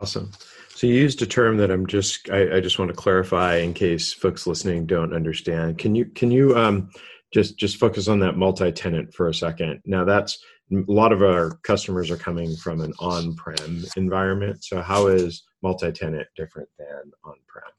Awesome. 0.00 0.32
So 0.74 0.88
you 0.88 0.94
used 0.94 1.22
a 1.22 1.26
term 1.26 1.56
that 1.58 1.70
I'm 1.70 1.86
just 1.86 2.28
I, 2.30 2.56
I, 2.56 2.60
just 2.60 2.80
want 2.80 2.90
to 2.90 2.96
clarify 2.96 3.56
in 3.56 3.74
case 3.74 4.12
folks 4.12 4.44
listening 4.44 4.86
don't 4.86 5.14
understand. 5.14 5.78
Can 5.78 5.94
you 5.94 6.06
can 6.06 6.32
you 6.32 6.56
um, 6.56 6.90
just 7.32 7.56
just 7.56 7.76
focus 7.76 8.08
on 8.08 8.18
that 8.20 8.36
multi-tenant 8.36 9.14
for 9.14 9.28
a 9.28 9.34
second? 9.34 9.80
Now 9.86 10.04
that's 10.04 10.36
a 10.72 10.82
lot 10.88 11.12
of 11.12 11.22
our 11.22 11.58
customers 11.62 12.10
are 12.10 12.16
coming 12.16 12.56
from 12.56 12.80
an 12.80 12.92
on-prem 12.98 13.84
environment. 13.96 14.64
So 14.64 14.82
how 14.82 15.06
is 15.06 15.44
multi-tenant 15.62 16.26
different 16.36 16.68
than 16.76 17.12
on-prem? 17.22 17.70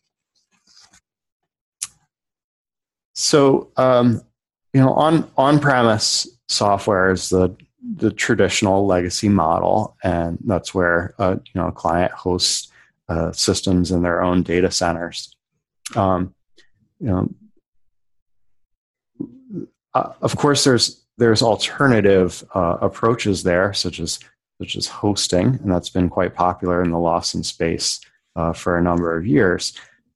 So 3.14 3.72
um, 3.76 4.22
you 4.74 4.80
know, 4.80 4.94
on 4.94 5.30
on-premise 5.38 6.30
software 6.48 7.12
is 7.12 7.28
the 7.28 7.54
the 7.98 8.12
traditional 8.12 8.88
legacy 8.88 9.28
model, 9.28 9.98
and 10.02 10.38
that's 10.46 10.74
where 10.74 11.14
uh, 11.20 11.36
you 11.46 11.62
know 11.62 11.68
a 11.68 11.74
client 11.74 12.14
hosts 12.14 12.72
uh, 13.10 13.32
systems 13.32 13.92
in 13.92 14.02
their 14.02 14.22
own 14.22 14.44
data 14.44 14.72
centers. 14.72 15.36
Um, 15.96 16.34
you 17.00 17.08
know, 17.08 17.30
uh, 19.94 20.14
of 20.22 20.36
course, 20.36 20.64
there's 20.64 21.06
there's 21.18 21.42
alternative 21.42 22.44
uh, 22.54 22.78
approaches 22.82 23.44
there, 23.44 23.74
such 23.74 24.00
as 24.00 24.20
such 24.60 24.76
as 24.76 24.88
hosting, 24.88 25.60
and 25.62 25.72
that's 25.72 25.90
been 25.90 26.10
quite 26.10 26.34
popular 26.34 26.82
in 26.84 26.92
the 26.92 27.00
Lawson 27.00 27.44
space 27.44 28.00
uh, 28.36 28.54
for 28.54 28.78
a 28.78 28.82
number 28.82 29.18
of 29.18 29.26
years. 29.26 29.74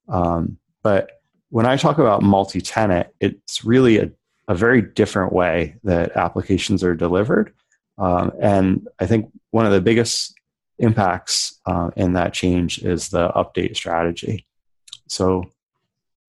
Um, 0.08 0.58
but 0.82 1.20
when 1.50 1.66
I 1.66 1.76
talk 1.76 1.98
about 1.98 2.22
multi-tenant, 2.22 3.08
it's 3.20 3.64
really 3.64 3.98
a, 3.98 4.10
a 4.48 4.54
very 4.54 4.82
different 4.82 5.32
way 5.32 5.76
that 5.84 6.16
applications 6.16 6.82
are 6.82 6.94
delivered. 6.94 7.52
Um, 7.98 8.32
and 8.40 8.88
I 8.98 9.06
think 9.06 9.30
one 9.50 9.66
of 9.66 9.72
the 9.72 9.80
biggest 9.80 10.34
impacts 10.80 11.60
uh, 11.66 11.90
in 11.96 12.14
that 12.14 12.32
change 12.32 12.78
is 12.78 13.10
the 13.10 13.28
update 13.30 13.76
strategy. 13.76 14.46
So, 15.06 15.44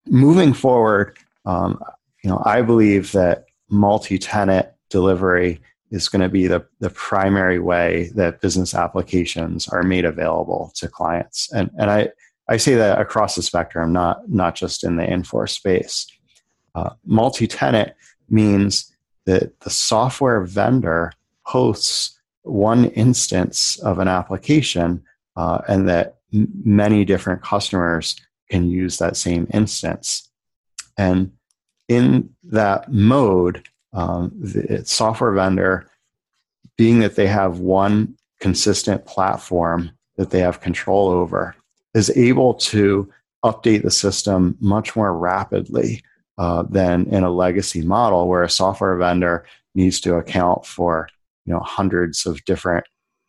moving 0.08 0.54
forward, 0.54 1.18
um, 1.46 1.82
you 2.24 2.30
know, 2.30 2.42
I 2.46 2.62
believe 2.62 3.12
that 3.14 3.46
multi-tenant 3.70 4.68
delivery 4.90 5.62
is 5.90 6.08
going 6.08 6.22
to 6.22 6.30
be 6.30 6.48
the, 6.48 6.66
the 6.80 6.90
primary 6.90 7.60
way 7.60 8.12
that 8.16 8.42
business 8.42 8.74
applications 8.74 9.68
are 9.68 9.84
made 9.84 10.06
available 10.06 10.72
to 10.76 10.88
clients. 10.88 11.52
And, 11.52 11.70
and 11.78 11.90
I, 11.90 12.10
I 12.48 12.58
say 12.58 12.76
that 12.76 13.00
across 13.00 13.36
the 13.36 13.42
spectrum, 13.42 13.92
not, 13.92 14.30
not 14.30 14.56
just 14.56 14.84
in 14.84 14.96
the 14.96 15.04
Infor 15.04 15.50
space. 15.50 16.08
Uh, 16.76 16.92
multi-tenant 17.06 17.94
means 18.30 18.96
that 19.26 19.60
the 19.62 19.70
software 19.70 20.42
vendor 20.42 21.12
hosts 21.44 22.18
one 22.44 22.86
instance 22.86 23.78
of 23.80 24.00
an 24.00 24.08
application 24.08 25.04
uh, 25.36 25.62
and 25.68 25.88
that 25.88 26.18
m- 26.34 26.48
many 26.64 27.06
different 27.06 27.42
customers 27.42 28.16
can 28.50 28.70
use 28.70 28.98
that 28.98 29.18
same 29.18 29.48
instance. 29.54 30.30
And 30.98 31.32
in 31.88 32.30
that 32.44 32.92
mode, 32.92 33.68
um, 33.94 34.32
the 34.40 34.84
software 34.86 35.32
vendor, 35.32 35.88
being 36.78 37.00
that 37.00 37.16
they 37.16 37.28
have 37.28 37.60
one 37.60 38.16
consistent 38.40 39.06
platform 39.06 39.92
that 40.18 40.30
they 40.30 40.40
have 40.40 40.62
control 40.62 41.10
over, 41.10 41.56
is 41.94 42.10
able 42.16 42.54
to 42.54 43.12
update 43.44 43.84
the 43.84 43.92
system 43.92 44.58
much 44.60 44.96
more 44.96 45.18
rapidly 45.18 46.04
uh, 46.38 46.64
than 46.64 47.06
in 47.08 47.24
a 47.24 47.32
legacy 47.32 47.82
model 47.82 48.28
where 48.28 48.44
a 48.44 48.50
software 48.50 48.96
vendor 48.98 49.46
needs 49.76 50.00
to 50.02 50.16
account 50.16 50.66
for 50.66 51.10
know 51.52 51.60
hundreds 51.60 52.26
of 52.26 52.44
different 52.46 52.86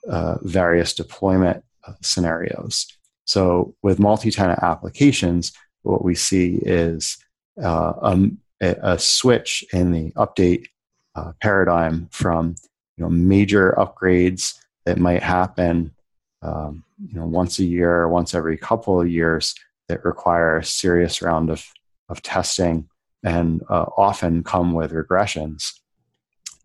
uh, 0.09 0.37
various 0.43 0.95
deployment 0.95 1.65
uh, 1.87 1.93
scenarios. 2.01 2.87
So 3.25 3.75
with 3.83 3.99
multi-tenant 4.01 4.61
applications, 4.63 5.53
what 5.83 6.05
we 6.05 6.15
see 6.15 6.57
is 6.63 7.19
uh, 7.63 7.93
a, 8.61 8.77
a, 8.83 8.99
switch 8.99 9.65
in 9.73 9.93
the 9.93 10.11
update 10.13 10.67
uh, 11.15 11.33
paradigm 11.41 12.09
from 12.11 12.55
you 12.97 13.05
know 13.05 13.11
major 13.11 13.75
upgrades 13.77 14.55
that 14.87 14.99
might 14.99 15.23
happen 15.23 15.93
um, 16.43 16.85
you 17.07 17.15
know 17.15 17.27
once 17.27 17.59
a 17.59 17.65
year 17.65 18.09
once 18.09 18.35
every 18.35 18.57
couple 18.57 19.01
of 19.01 19.09
years 19.09 19.55
that 19.89 20.05
require 20.05 20.57
a 20.57 20.65
serious 20.65 21.21
round 21.21 21.51
of 21.51 21.67
of 22.09 22.23
testing 22.23 22.89
and 23.23 23.63
uh, 23.69 23.87
often 23.97 24.43
come 24.43 24.73
with 24.73 24.93
regressions 24.93 25.81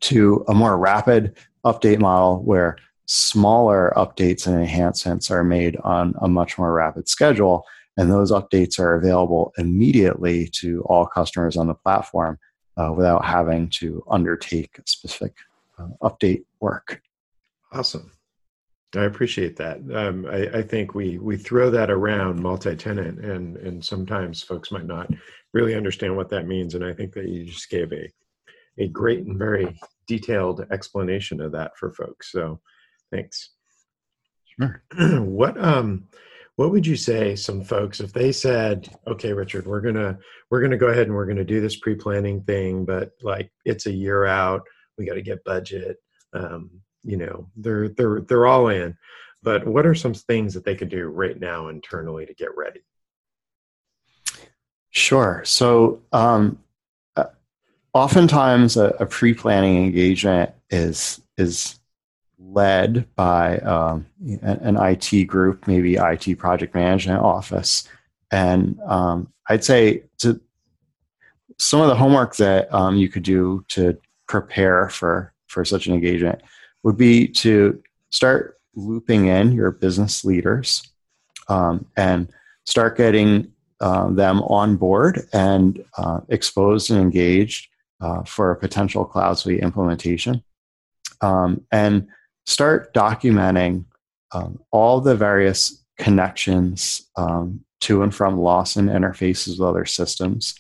to 0.02 0.44
a 0.48 0.54
more 0.54 0.78
rapid 0.78 1.36
update 1.66 2.00
model 2.00 2.42
where 2.44 2.78
smaller 3.06 3.94
updates 3.96 4.48
and 4.48 4.56
enhancements 4.56 5.32
are 5.32 5.44
made 5.44 5.78
on 5.78 6.14
a 6.22 6.28
much 6.28 6.58
more 6.58 6.74
rapid 6.74 7.08
schedule. 7.08 7.66
And 7.96 8.12
those 8.12 8.32
updates 8.32 8.80
are 8.80 8.96
available 8.96 9.54
immediately 9.58 10.48
to 10.60 10.84
all 10.84 11.08
customers 11.08 11.58
on 11.58 11.68
the 11.68 11.74
platform 11.74 12.38
uh, 12.78 12.94
without 12.96 13.26
having 13.26 13.70
to 13.70 14.04
undertake 14.10 14.80
specific 14.86 15.34
uh, 15.80 15.88
update 16.02 16.44
work. 16.60 17.02
Awesome. 17.72 18.12
I 18.96 19.04
appreciate 19.04 19.58
that. 19.58 19.80
Um, 19.94 20.26
I, 20.26 20.60
I, 20.60 20.62
think 20.62 20.96
we 20.96 21.18
we 21.18 21.36
throw 21.36 21.70
that 21.72 21.92
around 21.92 22.42
multi-tenant, 22.42 23.20
and 23.20 23.58
and 23.58 23.84
sometimes 23.84 24.42
folks 24.42 24.72
might 24.72 24.86
not 24.86 25.12
really 25.54 25.76
understand 25.76 26.16
what 26.16 26.30
that 26.30 26.48
means. 26.48 26.74
And 26.74 26.86
I 26.86 26.94
think 26.94 27.14
that 27.14 27.28
you 27.28 27.46
just 27.46 27.70
gave 27.70 27.92
a 27.92 28.10
a 28.78 28.88
great 28.88 29.26
and 29.26 29.38
very 29.38 29.80
detailed 30.08 30.66
explanation 30.72 31.42
of 31.42 31.52
that 31.52 31.78
for 31.78 31.92
folks. 31.92 32.32
So, 32.32 32.60
thanks. 33.12 33.52
Sure. 34.60 34.84
what 35.22 35.62
um, 35.64 36.08
what 36.56 36.72
would 36.72 36.88
you 36.88 36.96
say 36.96 37.36
some 37.36 37.64
folks 37.64 38.00
if 38.00 38.14
they 38.14 38.32
said, 38.32 38.90
"Okay, 39.08 39.34
Richard, 39.34 39.68
we're 39.68 39.82
gonna 39.82 40.18
we're 40.50 40.62
gonna 40.62 40.78
go 40.78 40.88
ahead 40.88 41.08
and 41.08 41.16
we're 41.16 41.28
gonna 41.28 41.44
do 41.44 41.62
this 41.62 41.76
pre 41.76 41.96
planning 41.96 42.42
thing, 42.42 42.86
but 42.86 43.12
like 43.22 43.52
it's 43.66 43.86
a 43.86 43.92
year 43.92 44.26
out, 44.26 44.64
we 44.98 45.06
got 45.06 45.16
to 45.16 45.22
get 45.22 45.44
budget." 45.44 45.98
Um, 46.34 46.72
you 47.04 47.18
know, 47.18 47.50
they're 47.56 47.90
they're 47.90 48.22
they're 48.22 48.48
all 48.48 48.70
in. 48.70 48.98
But 49.44 49.68
what 49.68 49.86
are 49.86 49.96
some 49.96 50.14
things 50.14 50.54
that 50.56 50.66
they 50.66 50.76
could 50.76 50.90
do 50.90 51.08
right 51.08 51.40
now 51.40 51.68
internally 51.68 52.26
to 52.26 52.34
get 52.34 52.58
ready? 52.58 52.82
Sure. 54.90 55.44
So, 55.46 56.02
um, 56.12 56.60
oftentimes 57.98 58.78
a, 58.78 58.96
a, 59.00 59.06
pre-planning 59.06 59.84
engagement 59.84 60.52
is 60.70 61.22
is 61.38 61.80
led 62.40 63.08
by 63.16 63.58
um, 63.60 64.06
an, 64.22 64.60
an, 64.62 64.78
IT 64.78 65.26
group, 65.26 65.68
maybe 65.68 65.96
IT 65.96 66.38
project 66.38 66.76
management 66.76 67.22
office, 67.22 67.88
and 68.32 68.80
um, 68.86 69.32
I'd 69.50 69.64
say 69.64 70.04
to 70.20 70.40
some 71.58 71.82
of 71.82 71.88
the 71.88 71.96
homework 71.96 72.36
that 72.36 72.72
um, 72.74 72.96
you 72.96 73.10
could 73.10 73.24
do 73.24 73.66
to 73.70 73.98
prepare 74.28 74.90
for 74.90 75.34
for 75.48 75.66
such 75.66 75.88
an 75.88 75.94
engagement 75.94 76.42
would 76.84 76.98
be 76.98 77.28
to 77.28 77.82
start 78.12 78.60
looping 78.76 79.28
in 79.28 79.52
your 79.52 79.72
business 79.72 80.24
leaders 80.24 80.92
um, 81.50 81.86
and 81.98 82.32
start 82.66 82.96
getting 82.98 83.52
uh, 83.82 84.10
them 84.10 84.42
on 84.44 84.76
board 84.76 85.28
and 85.34 85.84
uh, 85.98 86.20
exposed 86.30 86.92
and 86.92 87.00
engaged 87.00 87.70
uh, 88.02 88.24
for 88.24 88.52
a 88.52 88.56
potential 88.60 89.06
Cloud 89.06 89.38
Suite 89.38 89.62
implementation. 89.62 90.44
Um, 91.22 91.66
and 91.72 92.08
start 92.46 92.94
documenting 92.94 93.86
um, 94.34 94.60
all 94.72 95.02
the 95.02 95.16
various 95.16 95.84
connections 95.98 97.10
um, 97.16 97.62
to 97.82 98.04
and 98.04 98.14
from 98.14 98.38
Lawson 98.38 98.88
interfaces 98.88 99.60
with 99.60 99.68
other 99.68 99.86
systems, 99.86 100.56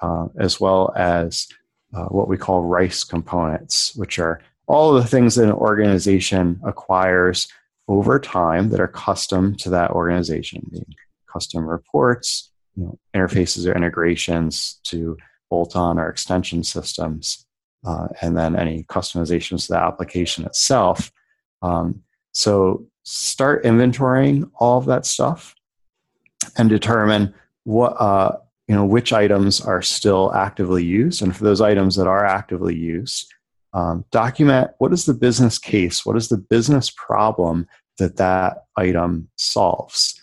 uh, 0.00 0.26
as 0.38 0.60
well 0.60 0.92
as 0.96 1.48
uh, 1.94 2.06
what 2.06 2.28
we 2.28 2.36
call 2.36 2.62
RICE 2.62 3.04
components, 3.04 3.94
which 3.96 4.18
are 4.18 4.40
all 4.66 4.92
the 4.92 5.04
things 5.04 5.36
that 5.36 5.44
an 5.44 5.52
organization 5.52 6.60
acquires 6.64 7.48
over 7.88 8.18
time 8.18 8.70
that 8.70 8.80
are 8.80 8.88
custom 8.88 9.54
to 9.56 9.70
that 9.70 9.92
organization, 9.92 10.66
being 10.70 10.94
custom 11.32 11.64
reports, 11.64 12.50
you 12.74 12.84
know, 12.84 12.98
interfaces 13.14 13.66
or 13.66 13.76
integrations 13.76 14.80
to 14.84 15.16
bolt 15.50 15.76
on 15.76 15.98
or 15.98 16.08
extension 16.08 16.62
systems, 16.62 17.46
uh, 17.84 18.08
and 18.20 18.36
then 18.36 18.56
any 18.56 18.84
customizations 18.84 19.66
to 19.66 19.72
the 19.72 19.78
application 19.78 20.44
itself. 20.44 21.12
Um, 21.62 22.02
so 22.32 22.86
start 23.04 23.64
inventorying 23.64 24.50
all 24.56 24.78
of 24.78 24.86
that 24.86 25.06
stuff 25.06 25.54
and 26.56 26.68
determine 26.68 27.34
what 27.64 27.90
uh, 28.00 28.36
you 28.68 28.74
know 28.74 28.84
which 28.84 29.12
items 29.12 29.60
are 29.60 29.82
still 29.82 30.32
actively 30.34 30.84
used, 30.84 31.22
and 31.22 31.34
for 31.36 31.44
those 31.44 31.60
items 31.60 31.96
that 31.96 32.06
are 32.06 32.24
actively 32.24 32.74
used, 32.74 33.32
um, 33.72 34.04
document 34.10 34.70
what 34.78 34.92
is 34.92 35.06
the 35.06 35.14
business 35.14 35.58
case, 35.58 36.04
what 36.04 36.16
is 36.16 36.28
the 36.28 36.38
business 36.38 36.90
problem 36.90 37.66
that 37.98 38.16
that 38.16 38.64
item 38.76 39.28
solves 39.36 40.20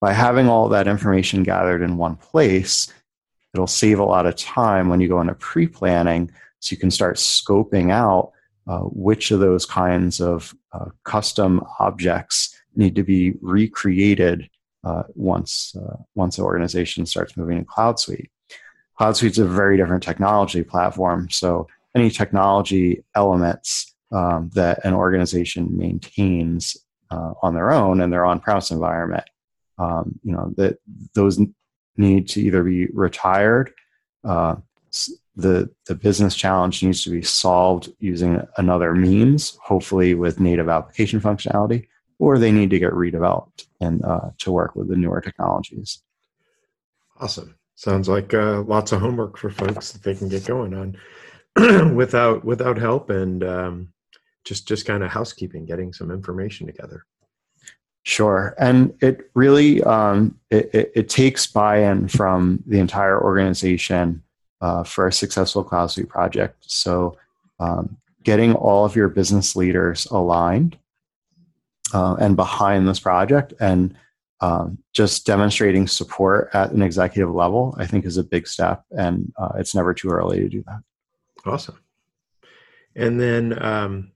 by 0.00 0.12
having 0.12 0.48
all 0.48 0.68
that 0.68 0.88
information 0.88 1.42
gathered 1.42 1.82
in 1.82 1.96
one 1.96 2.16
place, 2.16 2.92
it'll 3.56 3.66
save 3.66 3.98
a 3.98 4.04
lot 4.04 4.26
of 4.26 4.36
time 4.36 4.88
when 4.88 5.00
you 5.00 5.08
go 5.08 5.20
into 5.20 5.34
pre 5.34 5.66
planning 5.66 6.30
so 6.60 6.72
you 6.72 6.76
can 6.76 6.90
start 6.90 7.16
scoping 7.16 7.90
out 7.90 8.32
uh, 8.66 8.80
which 8.80 9.30
of 9.30 9.40
those 9.40 9.64
kinds 9.64 10.20
of 10.20 10.54
uh, 10.72 10.86
custom 11.04 11.64
objects 11.78 12.58
need 12.74 12.94
to 12.94 13.02
be 13.02 13.34
recreated 13.40 14.48
uh, 14.84 15.04
once 15.14 15.74
uh, 15.76 15.96
once 16.14 16.36
the 16.36 16.42
organization 16.42 17.06
starts 17.06 17.36
moving 17.36 17.58
to 17.58 17.64
Cloud 17.64 17.98
Suite. 17.98 18.30
Cloud 18.98 19.16
Suite 19.16 19.32
is 19.32 19.38
a 19.38 19.44
very 19.44 19.76
different 19.76 20.02
technology 20.02 20.62
platform, 20.62 21.28
so 21.30 21.66
any 21.94 22.10
technology 22.10 23.04
elements 23.14 23.94
um, 24.12 24.50
that 24.54 24.84
an 24.84 24.94
organization 24.94 25.76
maintains 25.76 26.76
uh, 27.10 27.32
on 27.42 27.54
their 27.54 27.72
own 27.72 28.00
in 28.00 28.10
their 28.10 28.26
on-premise 28.26 28.70
environment 28.70 29.24
um, 29.78 30.18
you 30.22 30.32
know 30.32 30.52
that 30.56 30.78
those 31.14 31.40
need 31.98 32.28
to 32.28 32.40
either 32.40 32.62
be 32.62 32.86
retired 32.86 33.72
uh, 34.24 34.56
the 35.36 35.70
the 35.86 35.94
business 35.94 36.34
challenge 36.34 36.82
needs 36.82 37.04
to 37.04 37.10
be 37.10 37.22
solved 37.22 37.92
using 38.00 38.46
another 38.56 38.94
means 38.94 39.58
hopefully 39.62 40.14
with 40.14 40.40
native 40.40 40.68
application 40.68 41.20
functionality 41.20 41.86
or 42.18 42.38
they 42.38 42.50
need 42.50 42.70
to 42.70 42.78
get 42.78 42.92
redeveloped 42.92 43.66
and 43.80 44.02
uh, 44.04 44.30
to 44.38 44.50
work 44.50 44.74
with 44.74 44.88
the 44.88 44.96
newer 44.96 45.20
technologies. 45.20 46.02
Awesome. 47.20 47.54
Sounds 47.74 48.08
like 48.08 48.32
uh, 48.32 48.62
lots 48.62 48.92
of 48.92 49.00
homework 49.00 49.36
for 49.36 49.50
folks 49.50 49.92
that 49.92 50.02
they 50.02 50.14
can 50.14 50.30
get 50.30 50.46
going 50.46 50.72
on 50.72 51.94
without 51.94 52.42
without 52.42 52.78
help 52.78 53.10
and 53.10 53.44
um, 53.44 53.92
just 54.44 54.66
just 54.66 54.86
kind 54.86 55.02
of 55.02 55.10
housekeeping 55.10 55.66
getting 55.66 55.92
some 55.92 56.10
information 56.10 56.66
together 56.66 57.04
Sure, 58.06 58.54
and 58.56 58.94
it 59.00 59.32
really 59.34 59.82
um, 59.82 60.38
it, 60.48 60.70
it, 60.72 60.92
it, 60.94 61.08
takes 61.08 61.44
buy-in 61.44 62.06
from 62.06 62.62
the 62.64 62.78
entire 62.78 63.20
organization 63.20 64.22
uh, 64.60 64.84
for 64.84 65.08
a 65.08 65.12
successful 65.12 65.64
Cloud 65.64 65.88
Suite 65.88 66.08
project. 66.08 66.70
So, 66.70 67.18
um, 67.58 67.96
getting 68.22 68.54
all 68.54 68.84
of 68.84 68.94
your 68.94 69.08
business 69.08 69.56
leaders 69.56 70.06
aligned 70.06 70.78
uh, 71.92 72.14
and 72.20 72.36
behind 72.36 72.86
this 72.86 73.00
project, 73.00 73.54
and 73.58 73.96
um, 74.40 74.78
just 74.92 75.26
demonstrating 75.26 75.88
support 75.88 76.50
at 76.52 76.70
an 76.70 76.82
executive 76.82 77.34
level, 77.34 77.74
I 77.76 77.86
think 77.86 78.04
is 78.04 78.18
a 78.18 78.22
big 78.22 78.46
step, 78.46 78.84
and 78.92 79.32
uh, 79.36 79.54
it's 79.56 79.74
never 79.74 79.92
too 79.92 80.10
early 80.10 80.38
to 80.38 80.48
do 80.48 80.62
that. 80.68 80.80
Awesome. 81.44 81.80
And 82.94 83.20
then 83.20 83.60
um, 83.60 84.12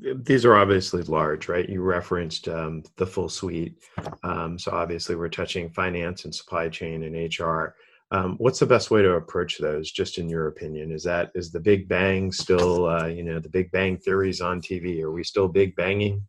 these 0.00 0.44
are 0.44 0.56
obviously 0.56 1.02
large, 1.02 1.48
right? 1.48 1.68
You 1.68 1.82
referenced 1.82 2.48
um, 2.48 2.82
the 2.96 3.06
full 3.06 3.28
suite. 3.28 3.82
Um, 4.22 4.58
so 4.58 4.72
obviously, 4.72 5.16
we're 5.16 5.28
touching 5.28 5.70
finance 5.70 6.24
and 6.24 6.34
supply 6.34 6.68
chain 6.68 7.04
and 7.04 7.38
HR. 7.38 7.74
Um, 8.10 8.36
what's 8.38 8.58
the 8.58 8.66
best 8.66 8.90
way 8.90 9.02
to 9.02 9.12
approach 9.12 9.58
those? 9.58 9.90
Just 9.90 10.18
in 10.18 10.28
your 10.28 10.48
opinion, 10.48 10.92
is 10.92 11.02
that 11.04 11.30
is 11.34 11.50
the 11.50 11.60
Big 11.60 11.88
Bang 11.88 12.30
still, 12.30 12.86
uh, 12.86 13.06
you 13.06 13.22
know, 13.22 13.38
the 13.38 13.48
Big 13.48 13.70
Bang 13.70 13.96
theories 13.96 14.40
on 14.40 14.60
TV? 14.60 15.00
Are 15.02 15.10
we 15.10 15.24
still 15.24 15.48
big 15.48 15.74
banging? 15.76 16.22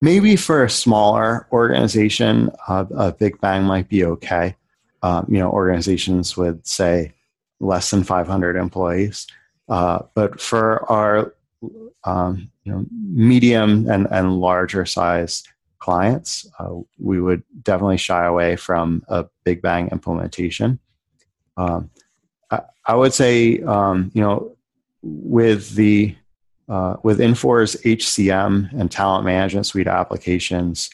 Maybe 0.00 0.36
for 0.36 0.64
a 0.64 0.70
smaller 0.70 1.48
organization, 1.52 2.50
uh, 2.68 2.84
a 2.96 3.12
Big 3.12 3.40
Bang 3.40 3.64
might 3.64 3.88
be 3.88 4.04
okay. 4.04 4.56
Um, 5.02 5.26
you 5.28 5.38
know, 5.38 5.50
organizations 5.50 6.36
with 6.36 6.64
say 6.64 7.12
less 7.58 7.90
than 7.90 8.04
500 8.04 8.56
employees. 8.56 9.26
Uh, 9.68 10.00
but 10.14 10.40
for 10.40 10.88
our 10.90 11.34
um, 12.04 12.50
you 12.64 12.72
know, 12.72 12.84
medium 12.90 13.88
and, 13.90 14.06
and 14.10 14.40
larger 14.40 14.86
size 14.86 15.42
clients, 15.78 16.48
uh, 16.58 16.74
we 16.98 17.20
would 17.20 17.42
definitely 17.62 17.96
shy 17.96 18.24
away 18.24 18.56
from 18.56 19.02
a 19.08 19.26
big 19.44 19.62
bang 19.62 19.88
implementation. 19.88 20.78
Um, 21.56 21.90
I, 22.50 22.60
I, 22.86 22.94
would 22.94 23.12
say, 23.12 23.60
um, 23.62 24.10
you 24.14 24.22
know, 24.22 24.56
with 25.02 25.74
the 25.74 26.14
uh, 26.68 26.96
with 27.02 27.20
Infor's 27.20 27.74
HCM 27.82 28.72
and 28.78 28.90
talent 28.90 29.24
management 29.24 29.66
suite 29.66 29.88
applications, 29.88 30.88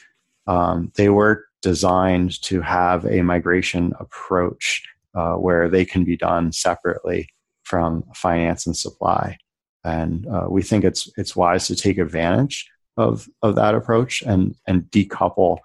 um, 0.47 0.91
they 0.95 1.09
were 1.09 1.45
designed 1.61 2.41
to 2.41 2.61
have 2.61 3.05
a 3.05 3.21
migration 3.21 3.93
approach 3.99 4.83
uh, 5.13 5.35
where 5.35 5.69
they 5.69 5.85
can 5.85 6.03
be 6.03 6.17
done 6.17 6.51
separately 6.51 7.29
from 7.63 8.03
finance 8.15 8.65
and 8.65 8.75
supply 8.75 9.37
and 9.83 10.27
uh, 10.27 10.45
we 10.49 10.61
think 10.61 10.83
it's 10.83 11.09
it's 11.17 11.35
wise 11.35 11.67
to 11.67 11.75
take 11.75 11.97
advantage 11.97 12.69
of 12.97 13.27
of 13.41 13.55
that 13.55 13.75
approach 13.75 14.21
and 14.23 14.55
and 14.67 14.83
decouple 14.91 15.59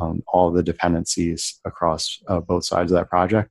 um, 0.00 0.22
all 0.28 0.50
the 0.50 0.62
dependencies 0.62 1.60
across 1.64 2.20
uh, 2.28 2.40
both 2.40 2.64
sides 2.64 2.92
of 2.92 2.98
that 2.98 3.08
project. 3.08 3.50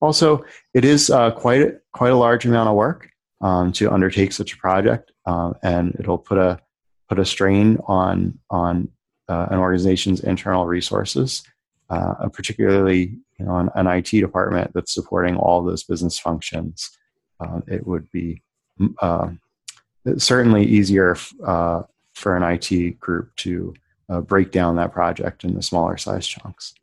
Also, 0.00 0.44
it 0.74 0.84
is 0.84 1.10
uh, 1.10 1.30
quite 1.32 1.78
quite 1.92 2.12
a 2.12 2.16
large 2.16 2.44
amount 2.44 2.68
of 2.68 2.76
work 2.76 3.10
um, 3.40 3.72
to 3.72 3.90
undertake 3.90 4.32
such 4.32 4.52
a 4.52 4.58
project, 4.58 5.12
uh, 5.26 5.52
and 5.62 5.96
it'll 5.98 6.18
put 6.18 6.38
a 6.38 6.60
put 7.08 7.18
a 7.18 7.24
strain 7.24 7.78
on 7.86 8.38
on 8.50 8.88
uh, 9.28 9.46
an 9.50 9.58
organization's 9.58 10.20
internal 10.20 10.66
resources, 10.66 11.42
uh, 11.90 12.28
particularly 12.28 13.18
you 13.38 13.44
know 13.44 13.56
an, 13.56 13.70
an, 13.74 13.86
IT 13.86 14.10
department 14.10 14.72
that's 14.74 14.94
supporting 14.94 15.36
all 15.36 15.62
those 15.62 15.84
business 15.84 16.18
functions. 16.18 16.90
it 17.66 17.86
would 17.86 18.10
be 18.12 18.42
uh, 19.00 19.30
certainly 20.16 20.64
easier 20.64 21.16
uh, 21.44 21.82
for 22.14 22.36
an 22.36 22.42
IT 22.42 22.98
group 23.00 23.34
to 23.36 23.74
uh, 24.08 24.20
break 24.20 24.50
down 24.50 24.76
that 24.76 24.92
project 24.92 25.44
into 25.44 25.62
smaller 25.62 25.96
size 25.96 26.26
chunks. 26.26 26.74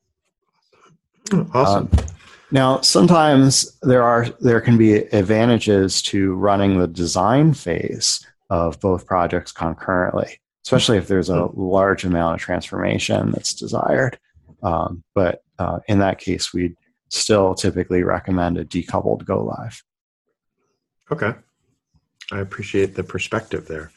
Awesome. 1.54 1.90
Um, 1.92 2.06
Now, 2.52 2.80
sometimes 2.82 3.78
there 3.82 4.04
are 4.04 4.28
there 4.40 4.62
can 4.62 4.78
be 4.78 4.94
advantages 4.94 6.02
to 6.04 6.36
running 6.36 6.78
the 6.78 6.88
design 6.88 7.54
phase 7.54 8.26
of 8.50 8.80
both 8.80 9.08
projects 9.08 9.52
concurrently, 9.52 10.40
especially 10.64 10.98
if 10.98 11.08
there's 11.08 11.30
a 11.30 11.50
large 11.54 12.06
amount 12.06 12.36
of 12.36 12.42
transformation 12.42 13.32
that's 13.32 13.54
desired. 13.54 14.20
Um, 14.62 15.04
but 15.16 15.44
uh, 15.58 15.80
in 15.88 16.00
that 16.00 16.20
case, 16.20 16.54
we'd 16.54 16.76
still 17.10 17.56
typically 17.56 18.04
recommend 18.04 18.58
a 18.58 18.66
decoupled 18.66 19.26
go 19.26 19.44
live. 19.44 19.84
Okay, 21.12 21.34
I 22.32 22.40
appreciate 22.40 22.96
the 22.96 23.04
perspective 23.04 23.68
there. 23.68 23.92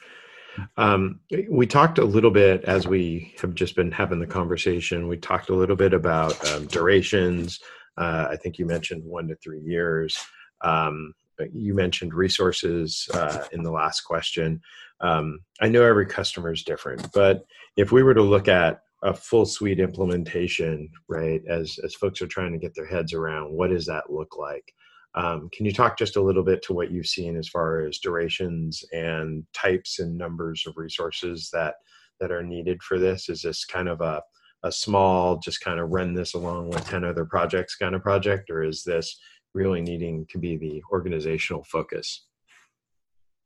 Um, 0.76 1.20
we 1.48 1.66
talked 1.66 1.98
a 1.98 2.04
little 2.04 2.30
bit 2.30 2.64
as 2.64 2.86
we 2.86 3.34
have 3.40 3.54
just 3.54 3.76
been 3.76 3.92
having 3.92 4.18
the 4.18 4.26
conversation. 4.26 5.08
We 5.08 5.16
talked 5.16 5.50
a 5.50 5.54
little 5.54 5.76
bit 5.76 5.92
about 5.92 6.44
um, 6.50 6.66
durations. 6.66 7.60
Uh, 7.96 8.26
I 8.30 8.36
think 8.36 8.58
you 8.58 8.66
mentioned 8.66 9.04
one 9.04 9.28
to 9.28 9.36
three 9.36 9.60
years. 9.60 10.18
Um, 10.62 11.14
you 11.52 11.74
mentioned 11.74 12.14
resources 12.14 13.08
uh, 13.14 13.44
in 13.52 13.62
the 13.62 13.70
last 13.70 14.00
question. 14.00 14.60
Um, 15.00 15.40
I 15.60 15.68
know 15.68 15.82
every 15.82 16.06
customer 16.06 16.52
is 16.52 16.64
different, 16.64 17.06
but 17.12 17.44
if 17.76 17.92
we 17.92 18.02
were 18.02 18.14
to 18.14 18.22
look 18.22 18.48
at 18.48 18.82
a 19.02 19.14
full 19.14 19.46
suite 19.46 19.78
implementation, 19.78 20.90
right, 21.06 21.40
as 21.48 21.78
as 21.84 21.94
folks 21.94 22.20
are 22.20 22.26
trying 22.26 22.52
to 22.52 22.58
get 22.58 22.74
their 22.74 22.86
heads 22.86 23.12
around, 23.12 23.52
what 23.52 23.70
does 23.70 23.86
that 23.86 24.10
look 24.10 24.36
like? 24.36 24.72
Um, 25.18 25.50
can 25.52 25.66
you 25.66 25.72
talk 25.72 25.98
just 25.98 26.16
a 26.16 26.22
little 26.22 26.44
bit 26.44 26.62
to 26.62 26.72
what 26.72 26.92
you've 26.92 27.06
seen 27.06 27.36
as 27.36 27.48
far 27.48 27.80
as 27.80 27.98
durations 27.98 28.84
and 28.92 29.44
types 29.52 29.98
and 29.98 30.16
numbers 30.16 30.64
of 30.66 30.76
resources 30.76 31.50
that 31.52 31.74
that 32.20 32.30
are 32.30 32.42
needed 32.42 32.82
for 32.82 32.98
this? 32.98 33.28
Is 33.28 33.42
this 33.42 33.64
kind 33.64 33.88
of 33.88 34.00
a 34.00 34.22
a 34.64 34.72
small, 34.72 35.38
just 35.38 35.60
kind 35.60 35.78
of 35.78 35.90
run 35.90 36.14
this 36.14 36.34
along 36.34 36.70
with 36.70 36.86
ten 36.86 37.04
other 37.04 37.24
projects 37.24 37.76
kind 37.76 37.94
of 37.94 38.02
project, 38.02 38.48
or 38.48 38.62
is 38.62 38.84
this 38.84 39.18
really 39.54 39.80
needing 39.80 40.24
to 40.30 40.38
be 40.38 40.56
the 40.56 40.82
organizational 40.92 41.64
focus? 41.64 42.24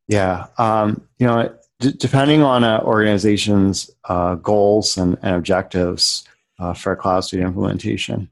Yeah, 0.08 0.46
um, 0.58 1.06
you 1.18 1.26
know, 1.26 1.54
d- 1.80 1.92
depending 1.92 2.42
on 2.42 2.64
an 2.64 2.80
organization's 2.82 3.90
uh, 4.08 4.34
goals 4.34 4.98
and, 4.98 5.16
and 5.22 5.36
objectives 5.36 6.24
uh, 6.58 6.74
for 6.74 6.92
a 6.92 6.96
cloud 6.96 7.20
suite 7.20 7.42
implementation, 7.42 8.28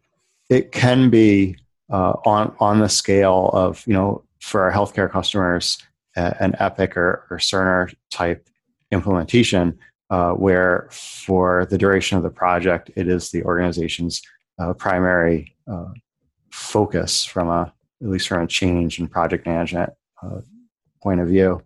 it 0.50 0.72
can 0.72 1.10
be 1.10 1.56
uh, 1.90 2.14
on 2.24 2.54
on 2.60 2.78
the 2.80 2.88
scale 2.88 3.50
of 3.52 3.84
you 3.86 3.94
know 3.94 4.24
for 4.40 4.62
our 4.62 4.72
healthcare 4.72 5.10
customers 5.10 5.78
an 6.16 6.54
Epic 6.58 6.96
or, 6.96 7.26
or 7.30 7.38
Cerner 7.38 7.94
type 8.10 8.48
implementation, 8.90 9.78
uh, 10.10 10.32
where 10.32 10.88
for 10.90 11.66
the 11.66 11.78
duration 11.78 12.16
of 12.16 12.22
the 12.22 12.30
project, 12.30 12.90
it 12.96 13.08
is 13.08 13.30
the 13.30 13.42
organization's 13.44 14.22
uh, 14.58 14.72
primary 14.74 15.56
uh, 15.70 15.90
focus 16.50 17.24
from 17.24 17.48
a 17.48 17.72
at 18.02 18.08
least 18.08 18.28
from 18.28 18.42
a 18.42 18.46
change 18.46 18.98
and 18.98 19.10
project 19.10 19.46
management 19.46 19.92
uh, 20.22 20.40
point 21.02 21.20
of 21.20 21.28
view. 21.28 21.62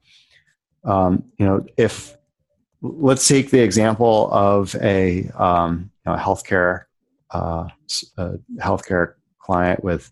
Um, 0.85 1.25
you 1.39 1.47
know, 1.47 1.65
if 1.77 2.17
let's 2.83 3.27
take 3.27 3.51
the 3.51 3.61
example 3.61 4.29
of 4.33 4.75
a 4.77 5.29
um, 5.37 5.91
you 6.05 6.13
know, 6.13 6.19
healthcare 6.19 6.85
uh, 7.31 7.69
healthcare 8.59 9.15
client 9.45 9.85
with 9.85 10.11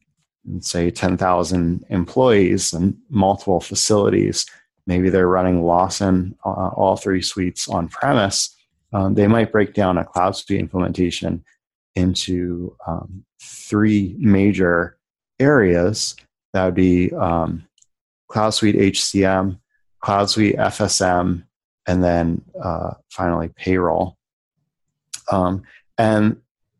say 0.60 0.90
10,000 0.90 1.84
employees 1.88 2.72
and 2.72 2.96
multiple 3.08 3.60
facilities. 3.60 4.46
Maybe 4.86 5.08
they're 5.08 5.28
running 5.28 5.62
Lawson, 5.62 6.36
uh, 6.44 6.68
all 6.68 6.96
three 6.96 7.22
suites 7.22 7.68
on 7.68 7.88
premise. 7.88 8.54
Um, 8.92 9.14
they 9.14 9.28
might 9.28 9.52
break 9.52 9.74
down 9.74 9.98
a 9.98 10.04
cloud 10.04 10.36
suite 10.36 10.60
implementation 10.60 11.44
into 11.94 12.76
um, 12.86 13.24
three 13.40 14.16
major 14.18 14.98
areas. 15.38 16.16
That 16.52 16.64
would 16.64 16.74
be 16.74 17.12
um, 17.12 17.66
Cloud 18.28 18.50
Suite 18.50 18.76
HCM, 18.76 19.58
Cloud 20.00 20.30
Suite 20.30 20.56
FSM, 20.56 21.44
and 21.86 22.04
then 22.04 22.42
uh, 22.62 22.94
finally 23.10 23.48
payroll. 23.48 24.16
Um, 25.30 25.62
and 25.98 26.36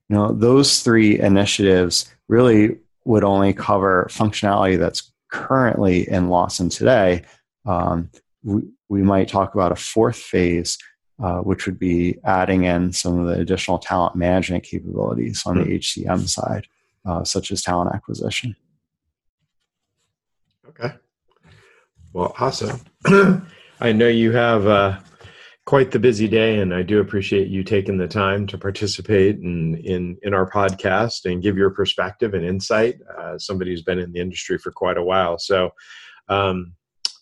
you 0.09 0.17
know 0.17 0.33
those 0.33 0.81
three 0.81 1.19
initiatives 1.19 2.13
really 2.33 2.79
would 3.05 3.25
only 3.25 3.53
cover 3.53 4.09
functionality 4.11 4.79
that's 4.79 5.13
currently 5.31 6.09
in 6.09 6.31
Lawson 6.31 6.71
today. 6.71 7.23
Um, 7.67 8.11
we, 8.43 8.63
we, 8.89 9.03
might 9.03 9.29
talk 9.29 9.55
about 9.55 9.71
a 9.71 9.77
fourth 9.77 10.17
phase, 10.17 10.79
uh, 11.23 11.41
which 11.41 11.67
would 11.67 11.79
be 11.79 12.19
adding 12.25 12.65
in 12.65 12.93
some 12.93 13.19
of 13.19 13.27
the 13.27 13.41
additional 13.41 13.79
talent 13.79 14.17
management 14.17 14.65
capabilities 14.65 15.43
on 15.45 15.59
the 15.59 15.65
HCM 15.65 16.27
side, 16.27 16.67
uh, 17.05 17.23
such 17.23 17.53
as 17.53 17.61
talent 17.61 17.95
acquisition. 17.95 18.57
Okay. 20.69 20.95
Well, 22.15 22.35
awesome. 22.39 22.81
I 23.81 23.93
know 23.93 24.09
you 24.09 24.33
have 24.33 24.67
uh, 24.67 24.99
quite 25.65 25.91
the 25.91 25.99
busy 25.99 26.29
day, 26.29 26.59
and 26.59 26.75
I 26.75 26.83
do 26.83 27.01
appreciate 27.01 27.49
you 27.49 27.63
taking 27.63 27.97
the 27.97 28.09
time 28.09 28.47
to 28.49 28.59
participate 28.59 29.37
in 29.37 29.77
in, 29.77 30.19
in 30.23 30.35
our 30.35 30.51
podcast 30.51 31.25
and 31.31 31.43
give 31.43 31.57
your 31.57 31.71
perspective 31.71 32.35
and 32.35 32.45
insight. 32.45 32.97
Uh, 33.19 33.39
somebody 33.39 33.71
who's 33.71 33.83
been 33.83 33.99
in 33.99 34.13
the 34.13 34.21
industry 34.21 34.59
for 34.59 34.73
quite 34.73 34.97
a 34.97 35.05
while, 35.05 35.39
so 35.39 35.71
um, 36.29 36.73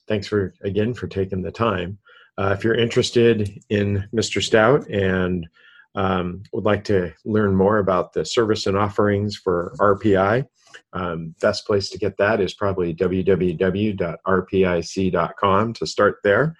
thanks 0.08 0.26
for 0.26 0.54
again 0.62 0.94
for 0.94 1.06
taking 1.06 1.42
the 1.42 1.52
time. 1.52 1.98
Uh, 2.38 2.54
if 2.56 2.64
you're 2.64 2.74
interested 2.74 3.62
in 3.68 4.08
Mr. 4.14 4.42
Stout 4.42 4.88
and 4.88 5.46
um, 5.94 6.42
would 6.52 6.64
like 6.64 6.84
to 6.84 7.12
learn 7.24 7.54
more 7.54 7.78
about 7.78 8.12
the 8.14 8.24
service 8.24 8.66
and 8.66 8.78
offerings 8.78 9.36
for 9.36 9.74
RPI, 9.78 10.46
um, 10.92 11.34
best 11.40 11.66
place 11.66 11.90
to 11.90 11.98
get 11.98 12.16
that 12.16 12.40
is 12.40 12.54
probably 12.54 12.94
www.rpic.com 12.94 13.92
to 15.74 15.86
start 15.86 16.16
there. 16.24 16.56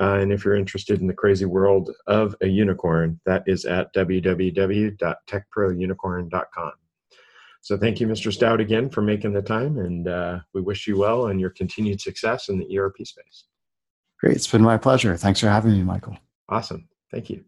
Uh, 0.00 0.14
and 0.14 0.32
if 0.32 0.44
you're 0.44 0.56
interested 0.56 1.00
in 1.00 1.06
the 1.06 1.14
crazy 1.14 1.44
world 1.44 1.90
of 2.06 2.34
a 2.40 2.46
unicorn, 2.46 3.20
that 3.26 3.42
is 3.46 3.66
at 3.66 3.92
www.techprounicorn.com. 3.94 6.72
So 7.62 7.76
thank 7.76 8.00
you, 8.00 8.06
Mr. 8.06 8.32
Stout, 8.32 8.60
again 8.60 8.88
for 8.88 9.02
making 9.02 9.34
the 9.34 9.42
time, 9.42 9.76
and 9.78 10.08
uh, 10.08 10.38
we 10.54 10.62
wish 10.62 10.86
you 10.86 10.96
well 10.96 11.26
and 11.26 11.38
your 11.38 11.50
continued 11.50 12.00
success 12.00 12.48
in 12.48 12.58
the 12.58 12.78
ERP 12.78 12.96
space. 13.04 13.44
Great. 14.18 14.36
It's 14.36 14.46
been 14.46 14.62
my 14.62 14.78
pleasure. 14.78 15.14
Thanks 15.16 15.40
for 15.40 15.48
having 15.48 15.72
me, 15.72 15.82
Michael. 15.82 16.16
Awesome. 16.48 16.88
Thank 17.10 17.28
you. 17.28 17.44